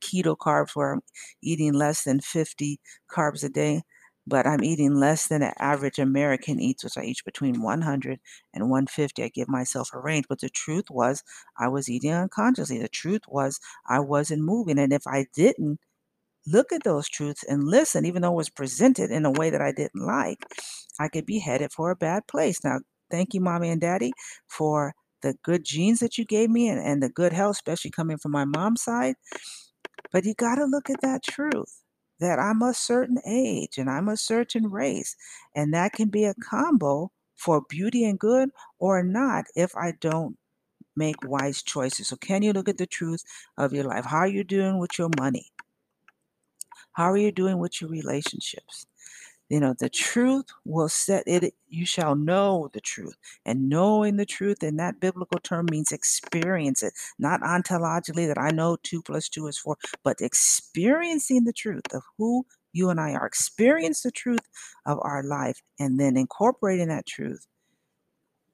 keto 0.00 0.36
carbs 0.36 0.70
where 0.74 0.94
I'm 0.94 1.02
eating 1.42 1.72
less 1.72 2.04
than 2.04 2.20
50 2.20 2.80
carbs 3.10 3.44
a 3.44 3.48
day 3.48 3.82
but 4.28 4.46
I'm 4.46 4.62
eating 4.64 4.94
less 4.94 5.26
than 5.28 5.42
an 5.42 5.52
average 5.58 5.98
American 5.98 6.60
eats, 6.60 6.84
which 6.84 6.98
I 6.98 7.04
eat 7.04 7.18
between 7.24 7.62
100 7.62 8.20
and 8.54 8.70
150. 8.70 9.22
I 9.22 9.28
give 9.28 9.48
myself 9.48 9.90
a 9.92 9.98
range, 10.00 10.26
but 10.28 10.40
the 10.40 10.50
truth 10.50 10.90
was 10.90 11.22
I 11.58 11.68
was 11.68 11.88
eating 11.88 12.12
unconsciously. 12.12 12.78
The 12.78 12.88
truth 12.88 13.22
was 13.28 13.60
I 13.88 14.00
wasn't 14.00 14.42
moving. 14.42 14.78
And 14.78 14.92
if 14.92 15.06
I 15.06 15.26
didn't 15.34 15.80
look 16.46 16.72
at 16.72 16.84
those 16.84 17.08
truths 17.08 17.44
and 17.44 17.64
listen, 17.64 18.04
even 18.06 18.22
though 18.22 18.32
it 18.32 18.36
was 18.36 18.50
presented 18.50 19.10
in 19.10 19.24
a 19.24 19.30
way 19.30 19.50
that 19.50 19.62
I 19.62 19.72
didn't 19.72 20.06
like, 20.06 20.44
I 21.00 21.08
could 21.08 21.26
be 21.26 21.38
headed 21.38 21.72
for 21.72 21.90
a 21.90 21.96
bad 21.96 22.26
place. 22.26 22.64
Now, 22.64 22.80
thank 23.10 23.34
you, 23.34 23.40
mommy 23.40 23.70
and 23.70 23.80
daddy, 23.80 24.12
for 24.48 24.94
the 25.22 25.34
good 25.42 25.64
genes 25.64 26.00
that 26.00 26.18
you 26.18 26.24
gave 26.24 26.50
me 26.50 26.68
and, 26.68 26.80
and 26.80 27.02
the 27.02 27.08
good 27.10 27.32
health, 27.32 27.56
especially 27.56 27.90
coming 27.90 28.18
from 28.18 28.32
my 28.32 28.44
mom's 28.44 28.82
side. 28.82 29.16
But 30.12 30.24
you 30.26 30.34
got 30.34 30.56
to 30.56 30.64
look 30.66 30.90
at 30.90 31.00
that 31.02 31.22
truth 31.22 31.77
that 32.20 32.38
I'm 32.38 32.62
a 32.62 32.74
certain 32.74 33.18
age 33.26 33.78
and 33.78 33.90
I'm 33.90 34.08
a 34.08 34.16
certain 34.16 34.68
race. 34.70 35.16
And 35.54 35.72
that 35.74 35.92
can 35.92 36.08
be 36.08 36.24
a 36.24 36.34
combo 36.34 37.12
for 37.36 37.62
beauty 37.68 38.04
and 38.04 38.18
good 38.18 38.50
or 38.78 39.02
not 39.02 39.46
if 39.54 39.76
I 39.76 39.92
don't 40.00 40.36
make 40.96 41.16
wise 41.24 41.62
choices. 41.62 42.08
So, 42.08 42.16
can 42.16 42.42
you 42.42 42.52
look 42.52 42.68
at 42.68 42.78
the 42.78 42.86
truth 42.86 43.24
of 43.56 43.72
your 43.72 43.84
life? 43.84 44.06
How 44.06 44.18
are 44.18 44.28
you 44.28 44.44
doing 44.44 44.78
with 44.78 44.98
your 44.98 45.10
money? 45.18 45.52
How 46.92 47.04
are 47.10 47.16
you 47.16 47.32
doing 47.32 47.58
with 47.58 47.80
your 47.80 47.88
relationships? 47.88 48.86
You 49.48 49.60
know, 49.60 49.74
the 49.78 49.88
truth 49.88 50.46
will 50.64 50.88
set 50.90 51.24
it, 51.26 51.54
you 51.68 51.86
shall 51.86 52.14
know 52.14 52.68
the 52.72 52.80
truth. 52.80 53.16
And 53.46 53.68
knowing 53.68 54.16
the 54.16 54.26
truth 54.26 54.62
in 54.62 54.76
that 54.76 55.00
biblical 55.00 55.40
term 55.40 55.66
means 55.70 55.90
experience 55.92 56.82
it, 56.82 56.92
not 57.18 57.40
ontologically 57.40 58.26
that 58.26 58.38
I 58.38 58.50
know 58.50 58.76
two 58.82 59.02
plus 59.02 59.28
two 59.28 59.46
is 59.46 59.58
four, 59.58 59.76
but 60.04 60.20
experiencing 60.20 61.44
the 61.44 61.52
truth 61.52 61.94
of 61.94 62.02
who 62.18 62.44
you 62.72 62.90
and 62.90 63.00
I 63.00 63.12
are. 63.14 63.26
Experience 63.26 64.02
the 64.02 64.10
truth 64.10 64.46
of 64.84 64.98
our 65.02 65.22
life 65.22 65.62
and 65.78 65.98
then 65.98 66.16
incorporating 66.16 66.88
that 66.88 67.06
truth 67.06 67.46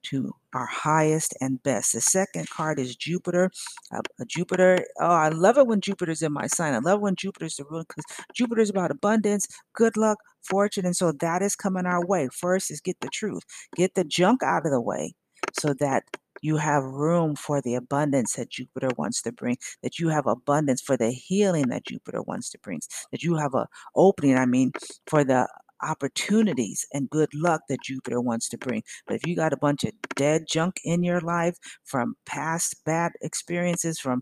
to 0.05 0.33
our 0.53 0.65
highest 0.65 1.35
and 1.41 1.61
best. 1.63 1.93
The 1.93 2.01
second 2.01 2.49
card 2.49 2.79
is 2.79 2.95
Jupiter. 2.95 3.51
Uh, 3.93 4.01
Jupiter, 4.27 4.85
oh, 4.99 5.05
I 5.05 5.29
love 5.29 5.57
it 5.57 5.67
when 5.67 5.81
Jupiter's 5.81 6.21
in 6.21 6.33
my 6.33 6.47
sign. 6.47 6.73
I 6.73 6.79
love 6.79 7.01
when 7.01 7.15
Jupiter's 7.15 7.55
the 7.57 7.65
ruler 7.65 7.83
because 7.87 8.05
Jupiter's 8.33 8.69
about 8.69 8.91
abundance, 8.91 9.47
good 9.73 9.97
luck, 9.97 10.17
fortune. 10.43 10.85
And 10.85 10.95
so 10.95 11.11
that 11.11 11.41
is 11.41 11.55
coming 11.55 11.85
our 11.85 12.05
way. 12.05 12.29
First 12.31 12.71
is 12.71 12.81
get 12.81 12.99
the 13.01 13.09
truth, 13.09 13.43
get 13.75 13.95
the 13.95 14.03
junk 14.03 14.43
out 14.43 14.65
of 14.65 14.71
the 14.71 14.81
way 14.81 15.13
so 15.53 15.73
that 15.75 16.03
you 16.41 16.57
have 16.57 16.83
room 16.83 17.35
for 17.35 17.61
the 17.61 17.75
abundance 17.75 18.33
that 18.33 18.49
Jupiter 18.49 18.89
wants 18.97 19.21
to 19.23 19.31
bring, 19.31 19.57
that 19.83 19.99
you 19.99 20.09
have 20.09 20.27
abundance 20.27 20.81
for 20.81 20.97
the 20.97 21.11
healing 21.11 21.69
that 21.69 21.85
Jupiter 21.85 22.21
wants 22.21 22.49
to 22.51 22.59
bring, 22.59 22.81
that 23.11 23.23
you 23.23 23.35
have 23.35 23.53
a 23.53 23.67
opening, 23.95 24.37
I 24.37 24.45
mean, 24.45 24.71
for 25.07 25.23
the 25.23 25.47
opportunities 25.81 26.85
and 26.93 27.09
good 27.09 27.33
luck 27.33 27.61
that 27.69 27.81
Jupiter 27.83 28.21
wants 28.21 28.49
to 28.49 28.57
bring. 28.57 28.83
But 29.07 29.15
if 29.15 29.27
you 29.27 29.35
got 29.35 29.53
a 29.53 29.57
bunch 29.57 29.83
of 29.83 29.91
dead 30.15 30.45
junk 30.49 30.79
in 30.83 31.03
your 31.03 31.21
life 31.21 31.57
from 31.83 32.15
past 32.25 32.83
bad 32.85 33.11
experiences, 33.21 33.99
from 33.99 34.21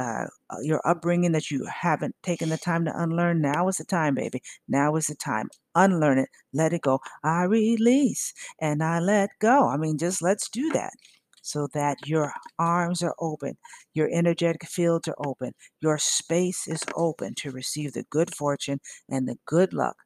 uh, 0.00 0.26
uh, 0.50 0.56
your 0.62 0.80
upbringing 0.86 1.32
that 1.32 1.50
you 1.50 1.66
haven't 1.66 2.14
taken 2.22 2.48
the 2.48 2.56
time 2.58 2.84
to 2.84 3.02
unlearn, 3.02 3.40
now 3.40 3.68
is 3.68 3.76
the 3.76 3.84
time, 3.84 4.14
baby. 4.14 4.42
Now 4.68 4.96
is 4.96 5.06
the 5.06 5.14
time. 5.14 5.48
Unlearn 5.74 6.18
it, 6.18 6.28
let 6.52 6.72
it 6.72 6.82
go. 6.82 7.00
I 7.22 7.44
release 7.44 8.32
and 8.60 8.82
I 8.82 9.00
let 9.00 9.30
go. 9.40 9.68
I 9.68 9.76
mean, 9.76 9.98
just 9.98 10.22
let's 10.22 10.48
do 10.48 10.70
that 10.72 10.92
so 11.42 11.68
that 11.74 12.06
your 12.06 12.32
arms 12.58 13.02
are 13.02 13.14
open, 13.18 13.56
your 13.94 14.08
energetic 14.12 14.64
fields 14.66 15.08
are 15.08 15.16
open, 15.18 15.52
your 15.80 15.98
space 15.98 16.66
is 16.68 16.82
open 16.94 17.34
to 17.34 17.50
receive 17.50 17.92
the 17.92 18.04
good 18.10 18.34
fortune 18.34 18.80
and 19.08 19.28
the 19.28 19.36
good 19.44 19.72
luck 19.72 19.96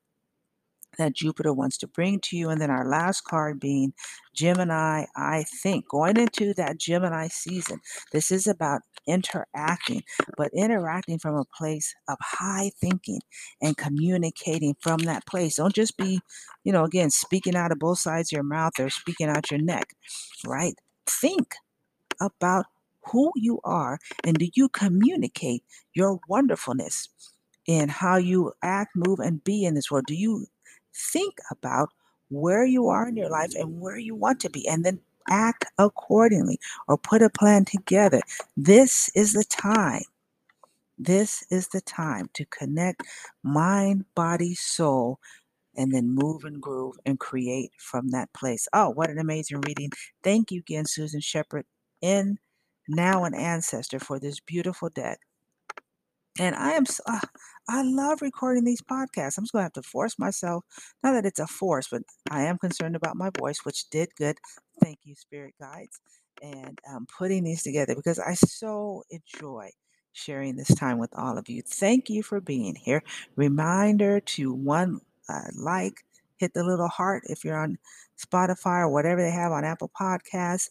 that 0.98 1.14
Jupiter 1.14 1.52
wants 1.52 1.78
to 1.78 1.86
bring 1.88 2.20
to 2.20 2.36
you. 2.36 2.50
And 2.50 2.60
then 2.60 2.70
our 2.70 2.88
last 2.88 3.22
card 3.22 3.60
being 3.60 3.92
Gemini, 4.34 5.04
I 5.16 5.44
think. 5.62 5.88
Going 5.88 6.16
into 6.16 6.54
that 6.54 6.78
Gemini 6.78 7.28
season, 7.28 7.80
this 8.12 8.30
is 8.30 8.46
about 8.46 8.82
interacting, 9.06 10.02
but 10.36 10.50
interacting 10.54 11.18
from 11.18 11.36
a 11.36 11.44
place 11.56 11.94
of 12.08 12.16
high 12.20 12.70
thinking 12.80 13.20
and 13.62 13.76
communicating 13.76 14.74
from 14.80 14.98
that 15.00 15.26
place. 15.26 15.56
Don't 15.56 15.74
just 15.74 15.96
be, 15.96 16.20
you 16.64 16.72
know, 16.72 16.84
again, 16.84 17.10
speaking 17.10 17.56
out 17.56 17.72
of 17.72 17.78
both 17.78 17.98
sides 17.98 18.32
of 18.32 18.36
your 18.36 18.42
mouth 18.42 18.72
or 18.78 18.90
speaking 18.90 19.28
out 19.28 19.50
your 19.50 19.60
neck, 19.60 19.94
right? 20.46 20.74
Think 21.08 21.54
about 22.20 22.66
who 23.12 23.30
you 23.36 23.60
are 23.64 23.98
and 24.24 24.36
do 24.36 24.48
you 24.54 24.68
communicate 24.68 25.62
your 25.94 26.18
wonderfulness 26.28 27.08
in 27.66 27.88
how 27.88 28.16
you 28.16 28.52
act, 28.62 28.90
move, 28.94 29.18
and 29.20 29.42
be 29.44 29.64
in 29.64 29.74
this 29.74 29.90
world? 29.90 30.04
Do 30.06 30.14
you 30.14 30.46
think 30.96 31.34
about 31.50 31.90
where 32.28 32.64
you 32.64 32.88
are 32.88 33.08
in 33.08 33.16
your 33.16 33.30
life 33.30 33.52
and 33.54 33.80
where 33.80 33.98
you 33.98 34.14
want 34.14 34.40
to 34.40 34.50
be, 34.50 34.66
and 34.66 34.84
then 34.84 35.00
act 35.28 35.64
accordingly 35.78 36.58
or 36.88 36.96
put 36.96 37.22
a 37.22 37.30
plan 37.30 37.64
together. 37.64 38.20
This 38.56 39.10
is 39.14 39.32
the 39.32 39.44
time. 39.44 40.02
This 40.98 41.44
is 41.50 41.68
the 41.68 41.80
time 41.82 42.30
to 42.34 42.44
connect 42.46 43.02
mind, 43.42 44.04
body, 44.14 44.54
soul, 44.54 45.18
and 45.76 45.92
then 45.92 46.08
move 46.08 46.44
and 46.44 46.60
groove 46.60 46.96
and 47.04 47.20
create 47.20 47.70
from 47.78 48.08
that 48.08 48.32
place. 48.32 48.66
Oh, 48.72 48.90
what 48.90 49.10
an 49.10 49.18
amazing 49.18 49.60
reading. 49.60 49.90
Thank 50.22 50.50
you 50.50 50.60
again, 50.60 50.86
Susan 50.86 51.20
Shepard, 51.20 51.66
in 52.00 52.38
Now 52.88 53.24
an 53.24 53.34
Ancestor, 53.34 53.98
for 53.98 54.18
this 54.18 54.40
beautiful 54.40 54.88
deck. 54.88 55.20
And 56.38 56.54
I 56.54 56.72
am, 56.72 56.84
uh, 57.06 57.20
I 57.68 57.82
love 57.82 58.22
recording 58.22 58.64
these 58.64 58.82
podcasts. 58.82 59.38
I'm 59.38 59.44
just 59.44 59.52
going 59.52 59.62
to 59.62 59.64
have 59.64 59.72
to 59.74 59.82
force 59.82 60.18
myself. 60.18 60.64
Not 61.02 61.12
that 61.12 61.26
it's 61.26 61.40
a 61.40 61.46
force, 61.46 61.88
but 61.90 62.02
I 62.30 62.42
am 62.42 62.58
concerned 62.58 62.96
about 62.96 63.16
my 63.16 63.30
voice, 63.38 63.58
which 63.64 63.88
did 63.90 64.14
good. 64.16 64.38
Thank 64.82 65.00
you, 65.04 65.14
Spirit 65.14 65.54
Guides, 65.60 66.00
and 66.42 66.78
um, 66.90 67.06
putting 67.18 67.44
these 67.44 67.62
together 67.62 67.94
because 67.94 68.18
I 68.18 68.34
so 68.34 69.04
enjoy 69.10 69.70
sharing 70.12 70.56
this 70.56 70.74
time 70.74 70.98
with 70.98 71.10
all 71.16 71.38
of 71.38 71.48
you. 71.48 71.62
Thank 71.62 72.10
you 72.10 72.22
for 72.22 72.40
being 72.40 72.74
here. 72.74 73.02
Reminder 73.36 74.20
to 74.20 74.52
one 74.52 75.00
uh, 75.28 75.48
like, 75.56 76.04
hit 76.38 76.52
the 76.54 76.64
little 76.64 76.88
heart 76.88 77.22
if 77.28 77.44
you're 77.44 77.56
on 77.56 77.78
Spotify 78.18 78.80
or 78.80 78.88
whatever 78.88 79.22
they 79.22 79.30
have 79.30 79.52
on 79.52 79.64
Apple 79.64 79.90
Podcasts 79.98 80.68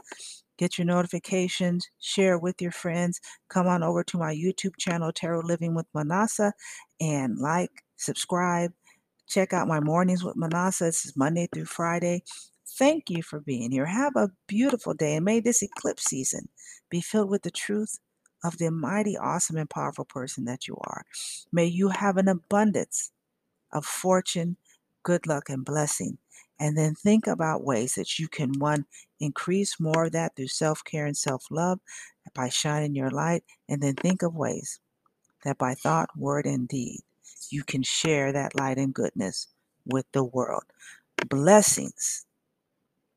get 0.57 0.77
your 0.77 0.85
notifications, 0.85 1.89
share 1.99 2.37
with 2.37 2.61
your 2.61 2.71
friends. 2.71 3.19
Come 3.49 3.67
on 3.67 3.83
over 3.83 4.03
to 4.05 4.17
my 4.17 4.33
YouTube 4.33 4.77
channel, 4.77 5.11
Tarot 5.11 5.41
Living 5.41 5.75
with 5.75 5.87
Manasa, 5.93 6.53
and 6.99 7.37
like, 7.37 7.71
subscribe. 7.97 8.71
Check 9.27 9.53
out 9.53 9.67
my 9.67 9.79
mornings 9.79 10.23
with 10.23 10.35
Manasa. 10.35 10.85
This 10.85 11.05
is 11.05 11.17
Monday 11.17 11.47
through 11.53 11.65
Friday. 11.65 12.23
Thank 12.77 13.09
you 13.09 13.23
for 13.23 13.39
being 13.39 13.71
here. 13.71 13.85
Have 13.85 14.15
a 14.15 14.31
beautiful 14.47 14.93
day, 14.93 15.15
and 15.15 15.25
may 15.25 15.39
this 15.39 15.63
eclipse 15.63 16.03
season 16.05 16.49
be 16.89 17.01
filled 17.01 17.29
with 17.29 17.43
the 17.43 17.51
truth 17.51 17.99
of 18.43 18.57
the 18.57 18.69
mighty, 18.69 19.17
awesome, 19.17 19.57
and 19.57 19.69
powerful 19.69 20.05
person 20.05 20.45
that 20.45 20.67
you 20.67 20.77
are. 20.83 21.03
May 21.51 21.65
you 21.65 21.89
have 21.89 22.17
an 22.17 22.27
abundance 22.27 23.11
of 23.71 23.85
fortune, 23.85 24.57
good 25.03 25.25
luck, 25.27 25.49
and 25.49 25.65
blessing. 25.65 26.17
And 26.59 26.77
then 26.77 26.95
think 26.95 27.27
about 27.27 27.63
ways 27.63 27.95
that 27.95 28.19
you 28.19 28.27
can, 28.27 28.53
one, 28.59 28.85
increase 29.19 29.79
more 29.79 30.05
of 30.05 30.11
that 30.13 30.35
through 30.35 30.47
self 30.47 30.83
care 30.83 31.05
and 31.05 31.17
self 31.17 31.45
love 31.51 31.79
by 32.33 32.49
shining 32.49 32.95
your 32.95 33.11
light. 33.11 33.43
And 33.69 33.81
then 33.81 33.95
think 33.95 34.23
of 34.23 34.35
ways 34.35 34.79
that 35.43 35.57
by 35.57 35.75
thought, 35.75 36.09
word, 36.17 36.45
and 36.45 36.67
deed, 36.67 37.01
you 37.49 37.63
can 37.63 37.83
share 37.83 38.31
that 38.31 38.55
light 38.55 38.77
and 38.77 38.93
goodness 38.93 39.47
with 39.85 40.05
the 40.13 40.23
world. 40.23 40.63
Blessings 41.29 42.24